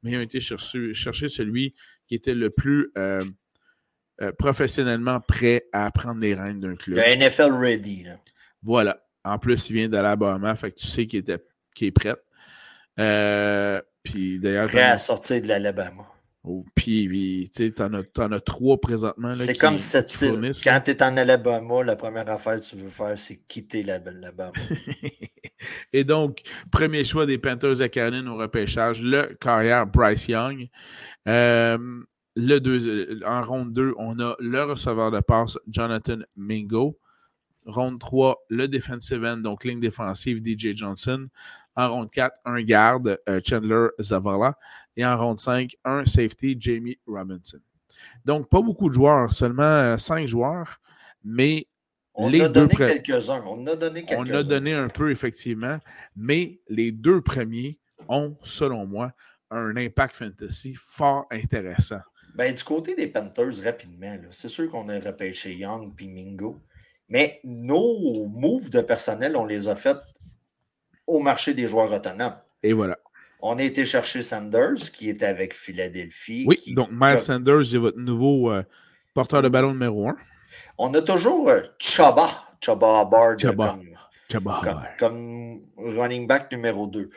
[0.01, 1.75] Mais ils ont été chercher, chercher celui
[2.07, 3.23] qui était le plus euh,
[4.21, 6.97] euh, professionnellement prêt à prendre les rênes d'un club.
[6.97, 8.05] Le NFL ready.
[8.61, 8.99] Voilà.
[9.23, 12.15] En plus, il vient d'Alabama, fait que tu sais qu'il est prêt.
[12.99, 14.67] Euh, puis d'ailleurs.
[14.67, 16.12] Prêt à sortir de l'Alabama.
[16.45, 19.33] Oh, puis, tu en, en as, trois présentement.
[19.33, 20.13] C'est comme cette
[20.63, 24.51] Quand tu es en Alabama, la première affaire que tu veux faire, c'est quitter l'Alabama.
[25.93, 30.67] Et donc, premier choix des Panthers de Caroline au repêchage, le carrière Bryce Young.
[31.29, 31.77] Euh,
[32.35, 36.99] le deux, en ronde 2, on a le receveur de passe Jonathan Mingo.
[37.65, 41.27] Ronde 3, le defensive end, donc ligne défensive DJ Johnson.
[41.75, 44.57] En ronde 4, un garde, euh, Chandler Zavala.
[44.95, 47.59] Et en ronde 5, un safety, Jamie Robinson.
[48.25, 50.79] Donc, pas beaucoup de joueurs, seulement 5 euh, joueurs,
[51.23, 51.67] mais
[52.15, 53.43] on les a donné quelques-uns.
[53.47, 54.33] On a donné quelques-uns.
[54.33, 55.79] On a donné un peu, effectivement,
[56.15, 59.13] mais les deux premiers ont, selon moi,
[59.49, 62.01] un impact fantasy fort intéressant.
[62.35, 66.59] Ben, du côté des Panthers, rapidement, c'est sûr qu'on a repêché Young et Mingo,
[67.07, 69.97] mais nos moves de personnel, on les a fait
[71.05, 72.37] au marché des joueurs autonomes.
[72.63, 72.97] Et voilà.
[73.45, 76.45] On a été chercher Sanders, qui était avec Philadelphie.
[76.47, 78.63] Oui, donc Miles Sanders est votre nouveau euh,
[79.13, 80.15] porteur de ballon numéro un.
[80.77, 82.29] On a toujours euh, Chaba,
[82.61, 87.09] Chaba Hubbard comme, comme, running back numéro 2.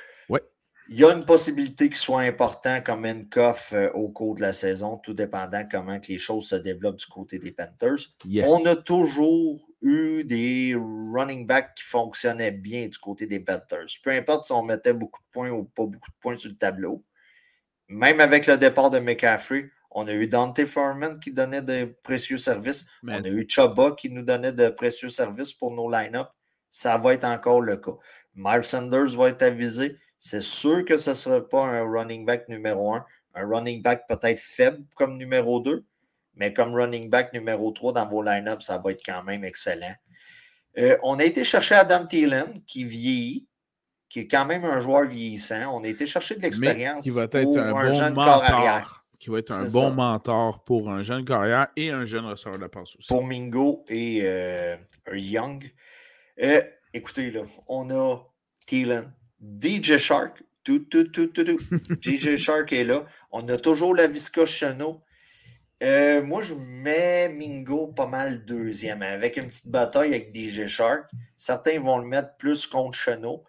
[0.89, 4.53] Il y a une possibilité qu'il soit important comme Encoff euh, au cours de la
[4.53, 8.15] saison, tout dépendant comment que les choses se développent du côté des Panthers.
[8.47, 13.87] On a toujours eu des running backs qui fonctionnaient bien du côté des Panthers.
[14.05, 16.57] Peu importe si on mettait beaucoup de points ou pas beaucoup de points sur le
[16.57, 17.05] tableau.
[17.89, 22.39] Même avec le départ de McCaffrey, on a eu Dante Foreman qui donnait de précieux
[22.39, 22.85] services.
[23.03, 26.29] On a eu Chaba qui nous donnait de précieux services pour nos line-up.
[26.71, 27.97] Ça va être encore le cas.
[28.35, 29.97] Miles Sanders va être avisé.
[30.19, 33.05] C'est sûr que ce ne sera pas un running back numéro un.
[33.35, 35.85] Un running back peut-être faible comme numéro 2,
[36.35, 39.95] mais comme running back numéro 3 dans vos line-up, ça va être quand même excellent.
[40.79, 43.47] Euh, on a été chercher Adam Thielen qui vieillit,
[44.09, 45.75] qui est quand même un joueur vieillissant.
[45.75, 47.05] On a été chercher de l'expérience.
[47.05, 50.91] Qui va être un, bon jeune corps arrière qui va être un bon mentor pour
[50.91, 53.09] un jeune carrière et un jeune receveur de passe aussi.
[53.09, 54.77] Pour Mingo et euh,
[55.13, 55.65] Young.
[56.43, 58.19] Euh, écoutez, là, on a
[58.67, 59.13] Thielen,
[59.61, 61.45] DJ Shark, tout, tout, tout, tout,
[62.03, 63.05] DJ Shark est là.
[63.31, 65.03] On a toujours la Visca Chano.
[65.83, 71.11] Euh, moi, je mets Mingo pas mal deuxième, avec une petite bataille avec DJ Shark.
[71.37, 73.45] Certains vont le mettre plus contre Chenot.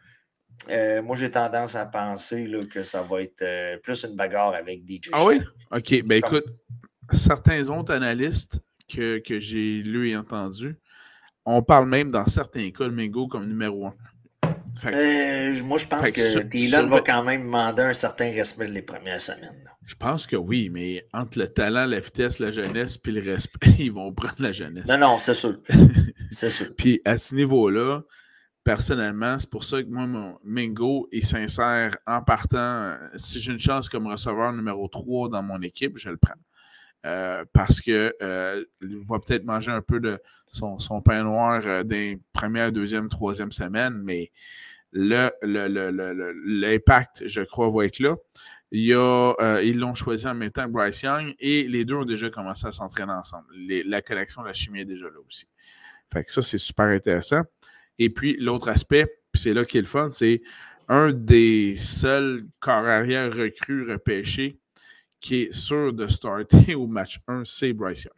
[0.70, 4.82] Euh, moi, j'ai tendance à penser que ça va être euh, plus une bagarre avec
[4.86, 5.40] DJ Ah oui?
[5.72, 6.04] OK.
[6.04, 6.46] Ben écoute,
[7.14, 8.60] certains autres analystes
[8.94, 10.78] que, que j'ai lus et entendus,
[11.46, 13.94] on parle même dans certains cas de Mingo comme numéro un.
[14.86, 19.22] Euh, moi, je pense que, Dylan va quand même demander un certain respect les premières
[19.22, 19.64] semaines.
[19.86, 23.76] Je pense que oui, mais entre le talent, la vitesse, la jeunesse, puis le respect,
[23.80, 24.86] ils vont prendre la jeunesse.
[24.88, 25.58] Non, non, c'est sûr.
[26.30, 26.68] c'est sûr.
[26.78, 28.02] Puis à ce niveau-là,
[28.64, 32.96] personnellement, c'est pour ça que moi, mon Mingo est sincère en partant.
[33.16, 36.34] Si j'ai une chance comme receveur numéro 3 dans mon équipe, je le prends.
[37.06, 40.20] Euh, parce que euh, il va peut-être manger un peu de
[40.52, 44.32] son, pain noir euh, des premières, deuxième, troisième semaines, mais
[44.94, 48.16] l'impact, je crois, va être là.
[48.74, 52.30] A, ils l'ont choisi en même temps que Bryce Young et les deux ont déjà
[52.30, 53.48] commencé à s'entraîner ensemble.
[53.56, 55.48] la connexion, la chimie est déjà là aussi.
[56.12, 57.42] Fait que ça, c'est super intéressant.
[58.00, 60.42] Et puis, l'autre aspect, c'est là qui est le fun, c'est
[60.88, 64.60] un des seuls corps arrière recrues repêchés
[65.20, 68.14] qui est sûr de starter au match 1, c'est Bryce Young.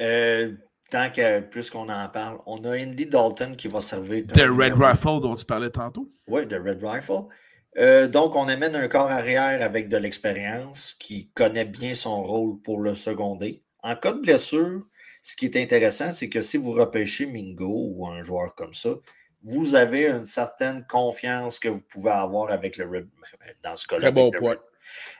[0.00, 0.52] Euh,
[0.90, 4.24] tant que plus qu'on en parle, on a Andy Dalton qui va servir.
[4.26, 6.10] De Red Rifle dont tu parlais tantôt.
[6.26, 7.26] Oui, de Red Rifle.
[7.78, 12.60] Euh, donc, on amène un corps arrière avec de l'expérience qui connaît bien son rôle
[12.62, 13.62] pour le seconder.
[13.82, 14.82] En cas de blessure,
[15.22, 18.90] ce qui est intéressant, c'est que si vous repêchez Mingo ou un joueur comme ça,
[19.44, 23.08] vous avez une certaine confiance que vous pouvez avoir avec le
[23.62, 24.02] dans ce cas-là.
[24.02, 24.56] Très bon point.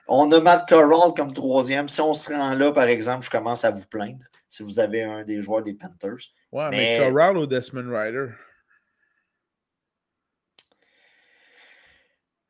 [0.08, 1.88] On a Matt Corral comme troisième.
[1.88, 5.02] Si on se rend là, par exemple, je commence à vous plaindre si vous avez
[5.02, 6.32] un des joueurs des Panthers.
[6.52, 8.28] Ouais, mais, Corral ou Desmond Ryder?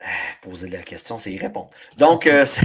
[0.43, 1.71] Poser la question, c'est y répondre.
[1.97, 2.45] Donc, euh,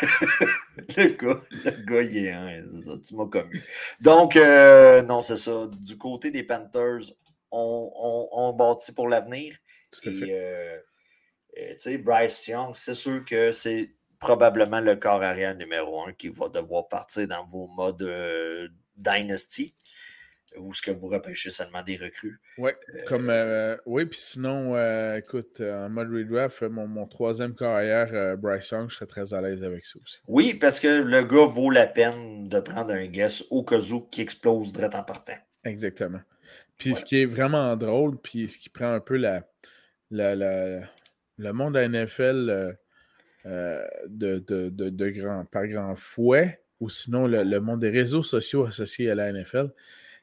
[0.96, 3.60] le, gars, le gars, il est, hein, ça, tu m'as commis.
[4.00, 5.66] Donc, euh, non, c'est ça.
[5.80, 7.12] Du côté des Panthers,
[7.50, 9.54] on, on, on bâtit pour l'avenir.
[10.04, 10.78] Et, euh,
[11.56, 16.28] tu sais, Bryce Young, c'est sûr que c'est probablement le corps arrière numéro un qui
[16.28, 19.74] va devoir partir dans vos modes euh, Dynasty
[20.56, 22.40] ou ce que vous repêchez seulement des recrues.
[22.56, 24.74] Ouais, euh, comme euh, oui, puis sinon,
[25.14, 29.40] écoute, en mode redraft, mon, mon troisième corps arrière, Bryce Young, je serais très à
[29.40, 30.18] l'aise avec ça aussi.
[30.26, 34.00] Oui, parce que le gars vaut la peine de prendre un guess au cas où
[34.10, 35.36] qui explose direct en partant.
[35.64, 36.20] Exactement.
[36.78, 39.42] Puis ce qui est vraiment drôle, puis ce qui prend un peu la,
[40.10, 40.80] la, la
[41.36, 42.78] le monde de la NFL
[43.46, 49.10] euh, de, de, grand, par grand fouet, ou sinon le, monde des réseaux sociaux associés
[49.10, 49.70] à la NFL,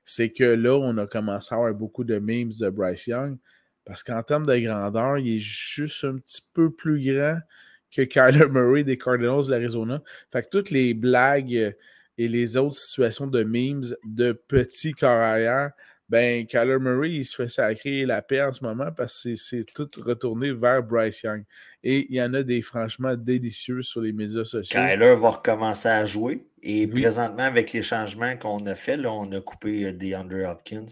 [0.04, 3.38] c'est que là, on a commencé à avoir beaucoup de memes de Bryce Young,
[3.86, 7.40] parce qu'en termes de grandeur, il est juste un petit peu plus grand
[7.92, 10.02] que Kyler Murray des Cardinals de l'Arizona.
[10.32, 11.76] Fait que toutes les blagues
[12.18, 15.72] et les autres situations de memes de petits corps arrière
[16.08, 19.66] ben, Kyler Murray, il se fait sacrer la paix en ce moment parce que c'est
[19.74, 21.44] tout retourné vers Bryce Young.
[21.84, 24.80] Et il y en a des franchement délicieux sur les médias sociaux.
[24.80, 26.46] Kyler va recommencer à jouer.
[26.62, 30.86] Et présentement, avec les changements qu'on a fait, là, on a coupé euh, DeAndre Hopkins.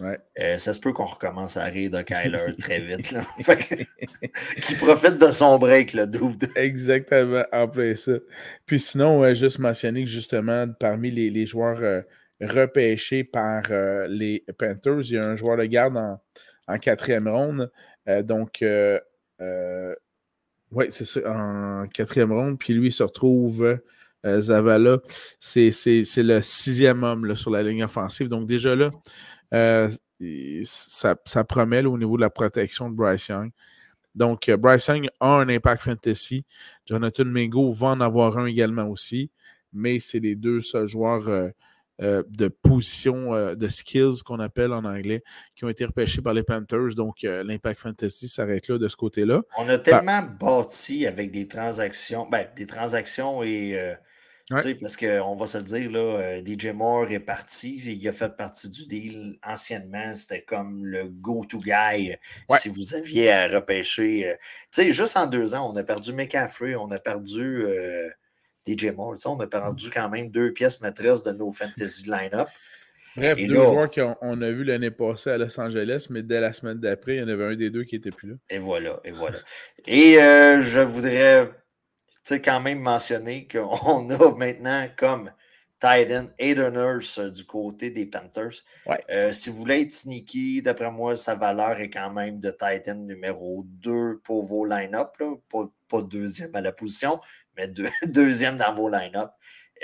[0.00, 0.18] Ouais.
[0.40, 3.14] Euh, ça se peut qu'on recommence à rire de Kyler très vite.
[4.60, 6.50] Qui profite de son break, le dude.
[6.56, 8.12] Exactement, en plein ça.
[8.64, 12.00] Puis sinon, ouais, juste mentionner que justement, parmi les, les joueurs euh,
[12.42, 15.00] repêché par euh, les Panthers.
[15.02, 17.70] Il y a un joueur de garde en, quatrième ronde.
[18.08, 18.98] Euh, donc, euh,
[20.70, 22.58] oui, c'est ça, en quatrième ronde.
[22.58, 23.78] Puis lui, il se retrouve,
[24.24, 24.98] Zavala,
[25.40, 25.70] c'est
[26.16, 28.28] le sixième homme sur la ligne offensive.
[28.28, 28.90] Donc, déjà là,
[30.64, 33.50] ça, promet au niveau de la protection de Bryce Young.
[34.14, 36.44] Donc, Bryce Young a un impact fantasy.
[36.86, 39.30] Jonathan Mingo va en avoir un également aussi.
[39.72, 41.52] Mais c'est les deux seuls joueurs
[42.02, 45.22] euh, de position, euh, de skills qu'on appelle en anglais,
[45.54, 46.96] qui ont été repêchés par les Panthers.
[46.96, 49.42] Donc, euh, l'impact fantasy s'arrête là de ce côté-là.
[49.56, 53.78] On a tellement bâti avec des transactions, ben, des transactions et.
[54.50, 57.76] Parce qu'on va se le dire, là, DJ Moore est parti.
[57.76, 60.14] Il a fait partie du deal anciennement.
[60.14, 62.14] C'était comme le go-to guy
[62.58, 64.36] si vous aviez à repêcher.
[64.76, 67.64] juste en deux ans, on a perdu McCaffrey, on a perdu
[68.66, 69.16] DJ Moore.
[69.26, 72.48] On a perdu quand même deux pièces maîtresses de nos fantasy line-up.
[73.16, 76.78] Bref, deux joueurs qu'on a vus l'année passée à Los Angeles, mais dès la semaine
[76.78, 78.34] d'après, il y en avait un des deux qui n'était plus là.
[78.48, 79.36] Et voilà, et voilà.
[79.86, 81.50] et euh, je voudrais
[82.42, 85.30] quand même mentionner qu'on a maintenant comme
[85.82, 88.62] Titan Aiden Nurse du côté des Panthers.
[89.10, 92.94] Euh, si vous voulez être sneaky, d'après moi, sa valeur est quand même de Titan
[92.94, 95.08] numéro 2 pour vos line-up,
[95.50, 97.18] pas, pas, deuxième à la position,
[97.56, 97.68] mais
[98.06, 99.30] deuxième dans vos line-up.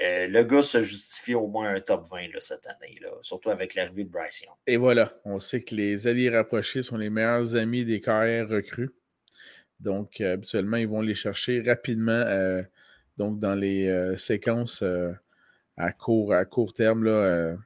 [0.01, 3.75] Euh, le gars se justifie au moins un top 20 cette année, là, surtout avec
[3.75, 4.55] l'arrivée de Bryce Young.
[4.67, 8.91] Et voilà, on sait que les alliés rapprochés sont les meilleurs amis des carrières recrues.
[9.81, 12.63] Donc, euh, habituellement, ils vont les chercher rapidement euh,
[13.17, 14.85] donc dans les séquences
[15.77, 17.03] à, court, à court terme.
[17.03, 17.57] Là,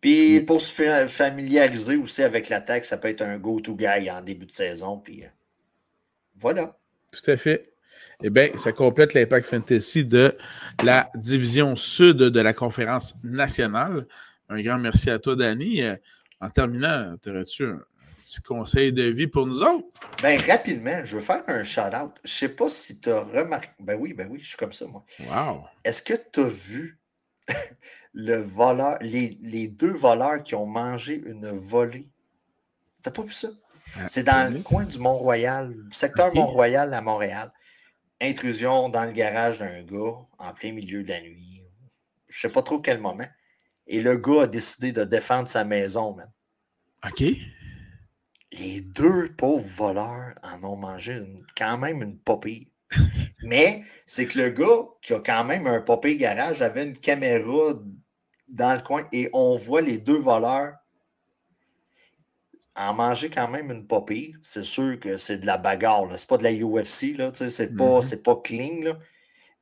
[0.00, 4.46] puis pour se familiariser aussi avec l'attaque, ça peut être un go-to guy en début
[4.46, 4.98] de saison.
[4.98, 5.24] Puis
[6.36, 6.76] voilà.
[7.12, 7.71] Tout à fait.
[8.24, 10.36] Eh bien, ça complète l'Impact Fantasy de
[10.84, 14.06] la division sud de la conférence nationale.
[14.48, 15.82] Un grand merci à toi, Danny.
[15.82, 15.96] Euh,
[16.40, 17.80] en terminant, aurais-tu un
[18.24, 19.88] petit conseil de vie pour nous autres?
[20.22, 22.12] Bien, rapidement, je veux faire un shout-out.
[22.22, 23.70] Je ne sais pas si tu as remarqué.
[23.80, 25.04] Ben oui, ben oui, je suis comme ça, moi.
[25.20, 25.64] Wow.
[25.82, 27.00] Est-ce que tu as vu
[28.12, 32.08] le voleur, les, les, deux voleurs qui ont mangé une volée?
[33.02, 33.48] T'as pas vu ça?
[33.96, 37.52] Ah, C'est dans le coin du Mont-Royal, secteur Mont-Royal à Montréal
[38.22, 41.62] intrusion dans le garage d'un gars en plein milieu de la nuit.
[42.28, 43.26] Je sais pas trop quel moment.
[43.86, 46.30] Et le gars a décidé de défendre sa maison, man.
[47.04, 47.24] OK.
[48.52, 51.20] Les deux pauvres voleurs en ont mangé
[51.56, 52.72] quand même une popée.
[53.42, 57.74] Mais c'est que le gars, qui a quand même un popée garage, avait une caméra
[58.48, 60.74] dans le coin et on voit les deux voleurs
[62.74, 64.04] en manger quand même une pas
[64.40, 66.06] C'est sûr que c'est de la bagarre.
[66.16, 67.16] C'est pas de la UFC.
[67.50, 68.22] C'est pas, mm-hmm.
[68.22, 68.98] pas clean.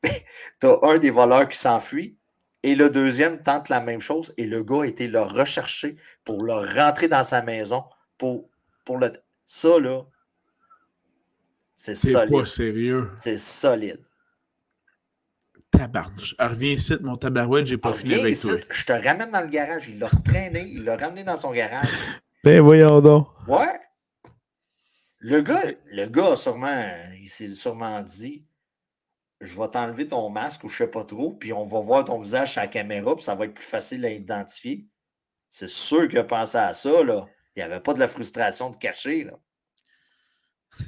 [0.61, 2.17] tu as un des voleurs qui s'enfuit
[2.63, 6.43] et le deuxième tente la même chose et le gars a été le rechercher pour
[6.43, 7.85] le rentrer dans sa maison
[8.19, 8.49] pour,
[8.85, 9.11] pour le.
[9.45, 10.05] Ça, là,
[11.75, 12.31] c'est solide.
[12.31, 13.11] pas sérieux.
[13.15, 14.01] C'est solide.
[15.71, 16.35] Tabarnouche.
[16.39, 18.55] Reviens ici, mon tabarouette, j'ai pas fini avec toi.
[18.69, 19.89] Je te ramène dans le garage.
[19.89, 21.89] Il l'a retraîné, il l'a ramené dans son garage.
[22.43, 23.29] Ben voyons donc.
[23.47, 23.79] Ouais.
[25.19, 28.47] Le gars, le gars a sûrement, il s'est sûrement dit
[29.41, 32.19] Je vais t'enlever ton masque ou je sais pas trop, puis on va voir ton
[32.19, 34.87] visage sur la caméra, puis ça va être plus facile à identifier.
[35.51, 37.27] C'est sûr qu'il a pensé à ça, là.
[37.55, 39.39] Il n'y avait pas de la frustration de cacher, là.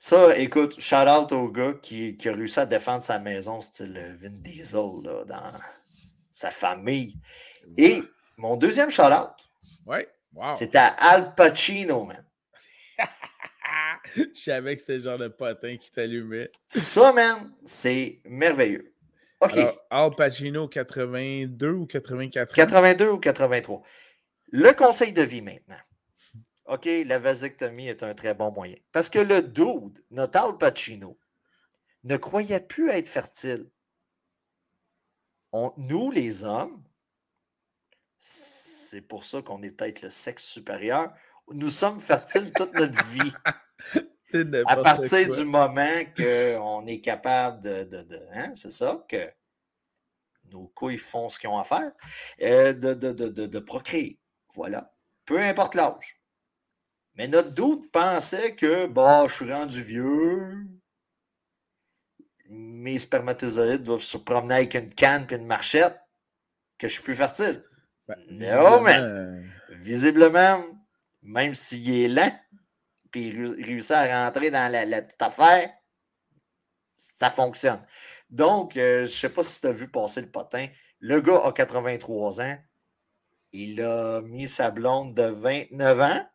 [0.00, 4.18] Ça, écoute, shout out au gars qui, qui, a réussi à défendre sa maison, style
[4.20, 5.52] Vin Diesel, là, dans
[6.30, 7.18] sa famille.
[7.78, 8.02] Et
[8.36, 9.50] mon deuxième shout-out,
[9.86, 10.08] ouais.
[10.32, 10.52] wow.
[10.52, 12.24] c'était à Al Pacino, man.
[14.16, 16.50] Je savais que c'était le genre de potin qui t'allumait.
[16.68, 18.94] Ça, man, c'est merveilleux.
[19.40, 19.58] OK.
[19.90, 23.82] Al Pacino, 82 ou 84 82 ou 83.
[24.52, 25.78] Le conseil de vie maintenant.
[26.66, 28.76] OK, la vasectomie est un très bon moyen.
[28.92, 31.18] Parce que le dude, notre Al Pacino,
[32.04, 33.66] ne croyait plus être fertile.
[35.76, 36.83] nous, les hommes,
[38.26, 41.12] c'est pour ça qu'on est peut-être le sexe supérieur.
[41.52, 43.32] Nous sommes fertiles toute notre vie.
[44.66, 47.86] à partir du moment qu'on est capable de.
[48.32, 49.30] hein, c'est ça, que
[50.44, 51.92] nos couilles font ce qu'ils ont à faire,
[52.40, 54.18] euh, de, de, procréer.
[54.54, 54.94] Voilà.
[55.26, 56.18] Peu importe l'âge.
[57.16, 60.66] Mais notre doute pensait que, bah, je suis rendu vieux,
[62.48, 66.00] mes spermatozoïdes doivent se promener avec une canne et une marchette,
[66.78, 67.62] que je suis plus fertile.
[68.06, 70.62] Ben, non, mais euh, visiblement,
[71.22, 72.38] même s'il est lent,
[73.10, 75.70] puis il réussit à rentrer dans la, petite affaire,
[76.92, 77.82] ça fonctionne.
[78.28, 80.66] Donc, euh, je ne sais pas si tu as vu passer le potin.
[81.00, 82.58] Le gars a 83 ans.
[83.52, 86.28] Il a mis sa blonde de 29 ans.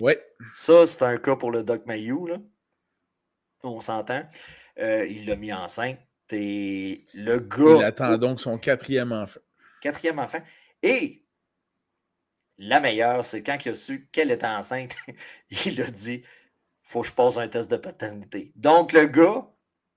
[0.00, 0.14] Oui.
[0.52, 2.36] Ça, c'est un cas pour le Doc Mayou, là.
[3.62, 4.22] On s'entend.
[4.78, 5.98] Euh, il l'a mis enceinte.
[6.30, 7.78] Et le gars.
[7.78, 9.40] Il attend donc son quatrième enfant
[9.86, 10.40] quatrième enfant.
[10.82, 11.22] Et
[12.58, 14.96] la meilleure, c'est quand il a su qu'elle était enceinte,
[15.66, 16.22] il a dit
[16.82, 18.52] faut que je pose un test de paternité.
[18.54, 19.44] Donc, le gars,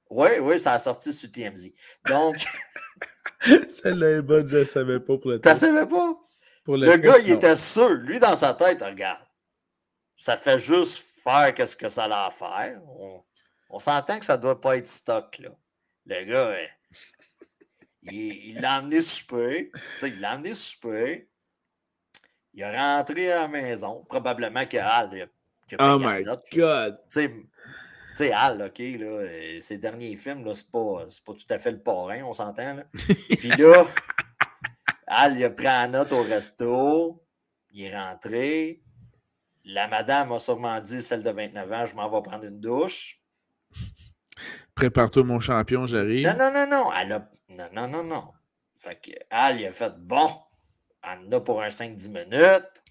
[0.10, 1.72] oui, oui, ça a sorti sur TMZ.
[2.08, 2.38] Donc.
[3.82, 5.56] Celle-là est bonne, je ne savais pas pour le test.
[5.56, 6.20] Tu savais pas?
[6.68, 7.90] le, gars, il était sûr.
[7.90, 9.22] Lui, dans sa tête, regarde,
[10.18, 12.82] ça fait juste faire ce que ça a à faire.
[13.70, 15.50] On, s'entend que ça ne doit pas être stock, là.
[16.08, 16.56] Le gars,
[18.04, 19.72] il l'a amené souper.
[20.02, 21.30] Il l'a amené souper.
[22.54, 24.04] Il est rentré à la maison.
[24.08, 26.98] Probablement que Al a, a Oh my God!
[27.08, 27.22] Tu
[28.16, 31.82] sais, Al, OK, là, ses derniers films, là, c'est pas, pas tout à fait le
[31.82, 32.74] parrain, on s'entend.
[32.74, 32.84] Là.
[32.94, 33.86] Puis là,
[35.08, 37.24] Al, il a pris la note au resto.
[37.72, 38.82] Il est rentré.
[39.64, 43.22] La madame a sûrement dit, celle de 29 ans, je m'en vais prendre une douche.
[44.74, 46.26] Prépare-toi, mon champion, j'arrive.
[46.26, 46.92] Non, non, non, non.
[47.00, 48.28] Elle a, non, non, non, non.
[48.78, 50.30] Fait que Al, il a fait bon,
[51.04, 52.84] en a pour un 5-10 minutes.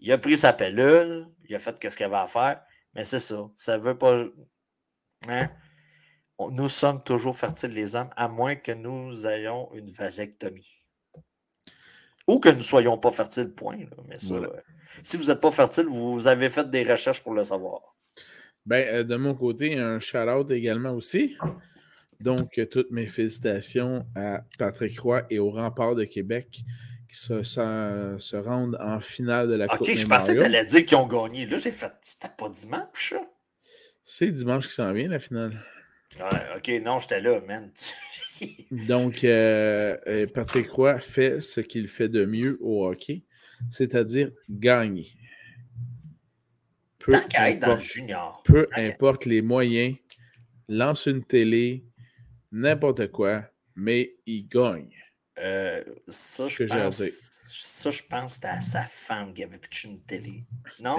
[0.00, 2.62] Il a pris sa pellule, il a fait ce qu'il avait à faire.
[2.94, 3.48] Mais c'est ça.
[3.56, 4.24] Ça veut pas.
[5.28, 5.50] Hein?
[6.52, 10.84] nous sommes toujours fertiles, les hommes, à moins que nous ayons une vasectomie.
[12.28, 13.78] Ou que nous ne soyons pas fertiles, point.
[14.06, 14.48] Mais ça, euh,
[15.02, 17.96] si vous n'êtes pas fertile, vous avez fait des recherches pour le savoir.
[18.66, 21.36] Ben, euh, de mon côté, un shout-out également aussi.
[22.20, 26.64] Donc, toutes mes félicitations à Patrick Roy et au Rempart de Québec
[27.08, 30.84] qui se, rendent en finale de la Coupe Ok, je pensais que tu allais dire
[30.84, 31.46] qu'ils ont gagné.
[31.46, 31.92] Là, j'ai fait.
[32.02, 33.22] C'était pas dimanche, ça?
[34.04, 35.58] C'est dimanche qui s'en vient, la finale.
[36.56, 37.70] Ok, non, j'étais là, man.
[38.70, 43.22] Donc, euh, euh, Patrick Roy fait ce qu'il fait de mieux au hockey,
[43.70, 45.12] c'est-à-dire gagner.
[46.98, 48.42] Peu Tant qu'à être dans le junior.
[48.44, 49.96] Peu importe les moyens,
[50.68, 51.84] lance une télé,
[52.52, 53.42] n'importe quoi,
[53.74, 54.94] mais il gagne.
[55.38, 57.02] Euh, ça, je pense,
[57.48, 60.44] ça, je pense c'était à sa femme qui avait pitché une télé.
[60.80, 60.96] Non?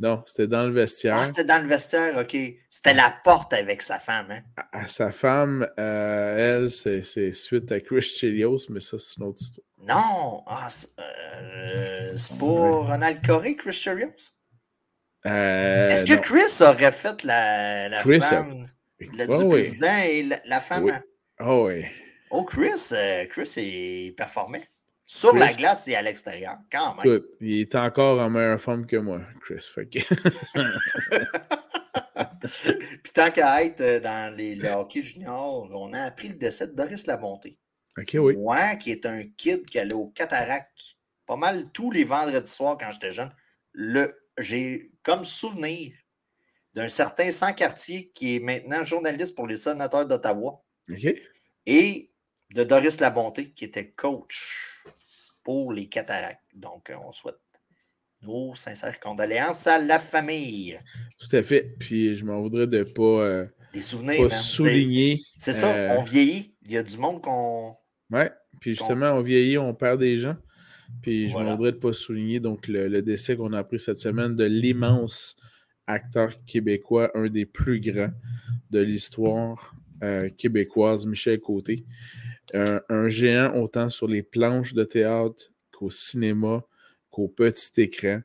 [0.00, 1.14] Non, c'était dans le vestiaire.
[1.16, 2.34] Ah, c'était dans le vestiaire, OK.
[2.70, 4.42] C'était la porte avec sa femme, hein?
[4.72, 9.42] À, sa femme, euh, elle, c'est suite à Chris Chelios, mais ça, c'est une autre
[9.42, 9.66] histoire.
[9.78, 10.42] Non!
[10.46, 10.68] Ah,
[10.98, 14.32] euh, c'est pas Ronald Corey, Chris Chelios?
[15.26, 18.64] Euh, Est-ce que Chris aurait fait la, la femme
[19.00, 20.84] le, du président et la, femme?
[20.84, 20.92] Oui.
[21.40, 21.84] Oh oui.
[22.30, 22.92] Oh, Chris,
[23.30, 24.68] Chris, il performait.
[25.12, 27.04] Sur la glace et à l'extérieur, quand même.
[27.04, 29.66] Écoute, il est encore en meilleure forme que moi, Chris.
[33.02, 36.68] Puis tant qu'à être euh, dans les, le hockey junior, on a appris le décès
[36.68, 37.58] de Doris Lamonté.
[37.98, 38.36] OK, oui.
[38.36, 40.70] Moi, qui est un kid qui allait au Cataract
[41.26, 43.32] pas mal tous les vendredis soirs quand j'étais jeune,
[44.38, 45.92] j'ai comme souvenir
[46.74, 50.62] d'un certain sans-quartier qui est maintenant journaliste pour les sénateurs d'Ottawa.
[51.66, 52.10] Et
[52.54, 54.84] de Doris Labonté, qui était coach
[55.42, 56.40] pour les cataractes.
[56.54, 57.36] Donc, euh, on souhaite
[58.22, 60.78] nos sincères condoléances à la famille.
[61.18, 61.74] Tout à fait.
[61.78, 65.20] Puis, je m'en voudrais de ne pas, euh, Des souvenirs, souligner.
[65.36, 66.54] C'est ça, euh, on vieillit.
[66.62, 67.76] Il y a du monde qu'on.
[68.10, 68.24] Oui,
[68.60, 70.36] puis justement, on vieillit, on perd des gens.
[71.02, 73.98] Puis je m'en voudrais de ne pas souligner donc, le, décès qu'on a appris cette
[73.98, 75.36] semaine de l'immense
[75.92, 78.12] acteur québécois, un des plus grands
[78.70, 79.74] de l'histoire
[80.38, 81.84] québécoise, Michel Côté
[82.54, 86.64] un, géant autant sur les planches de théâtre qu'au cinéma,
[87.10, 88.20] qu'au petit écran.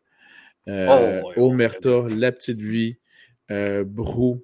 [0.67, 2.97] Euh, oh, Omerta, La Petite Vie,
[3.51, 4.43] euh, Brou,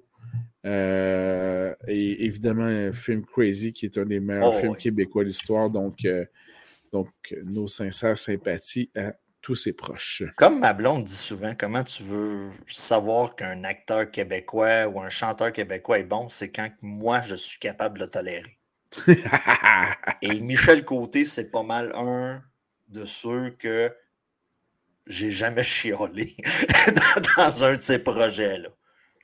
[0.64, 5.28] euh, et évidemment un film Crazy qui est un des meilleurs oh, films québécois de
[5.28, 5.68] l'histoire.
[5.68, 6.06] Donc,
[6.92, 7.08] donc,
[7.44, 10.22] nos sincères sympathies à tous ses proches.
[10.36, 15.52] Comme ma blonde dit souvent, comment tu veux savoir qu'un acteur québécois ou un chanteur
[15.52, 18.58] québécois est bon, c'est quand moi je suis capable de le tolérer.
[20.22, 22.42] Et Michel Côté, c'est pas mal un
[22.88, 23.94] de ceux que
[25.06, 26.36] j'ai jamais chiolé
[27.36, 28.68] dans, un de ces projets-là.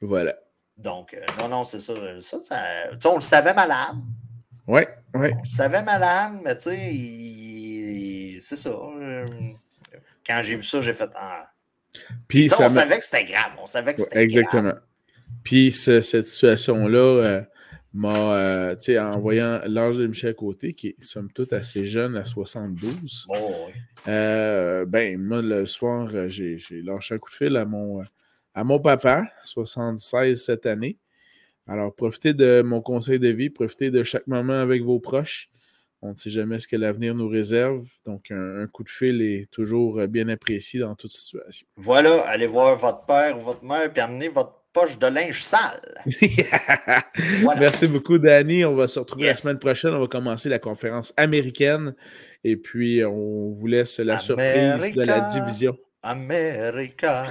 [0.01, 0.35] Voilà.
[0.77, 1.95] Donc, euh, non, non, c'est ça.
[2.21, 3.97] ça, on le savait malade.
[4.67, 4.83] Oui,
[5.15, 5.31] oui.
[5.33, 8.71] On le savait malade, mais tu sais, c'est ça.
[8.71, 9.27] Euh,
[10.29, 11.11] quand j'ai vu ça, j'ai fait.
[11.15, 11.51] Ah.
[12.29, 13.53] Puis on savait que c'était grave.
[13.61, 14.75] On savait que c'était Exactement.
[15.43, 17.43] Puis cette situation-là, euh,
[17.95, 21.85] m'a, euh, tu sais, en voyant l'âge de Michel Côté, qui est somme toute assez
[21.85, 23.27] jeune, à 72,
[24.07, 28.03] euh, ben, moi, le soir, j'ai, lâché un coup de fil à mon,
[28.55, 30.99] à mon papa, 76 cette année.
[31.67, 35.51] Alors, profitez de mon conseil de vie, profitez de chaque moment avec vos proches.
[36.01, 37.85] On ne sait jamais ce que l'avenir nous réserve.
[38.07, 41.67] Donc, un, coup de fil est toujours bien apprécié dans toute situation.
[41.77, 45.81] Voilà, allez voir votre père ou votre mère, puis amenez votre poche de linge sale.
[47.59, 48.65] Merci beaucoup, Danny.
[48.65, 49.93] On va se retrouver la semaine prochaine.
[49.93, 51.95] On va commencer la conférence américaine.
[52.45, 55.77] Et puis, on vous laisse la surprise de la division.
[56.03, 57.27] America.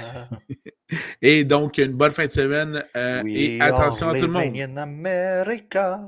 [1.22, 2.84] et donc, une bonne fin de semaine.
[2.96, 4.78] Euh, et attention à tout le monde.
[4.78, 6.00] America,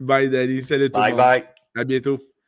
[0.00, 0.62] bye, Danny.
[0.62, 1.16] Salut tout le monde.
[1.16, 1.80] Bye, bye.
[1.82, 2.27] À bientôt.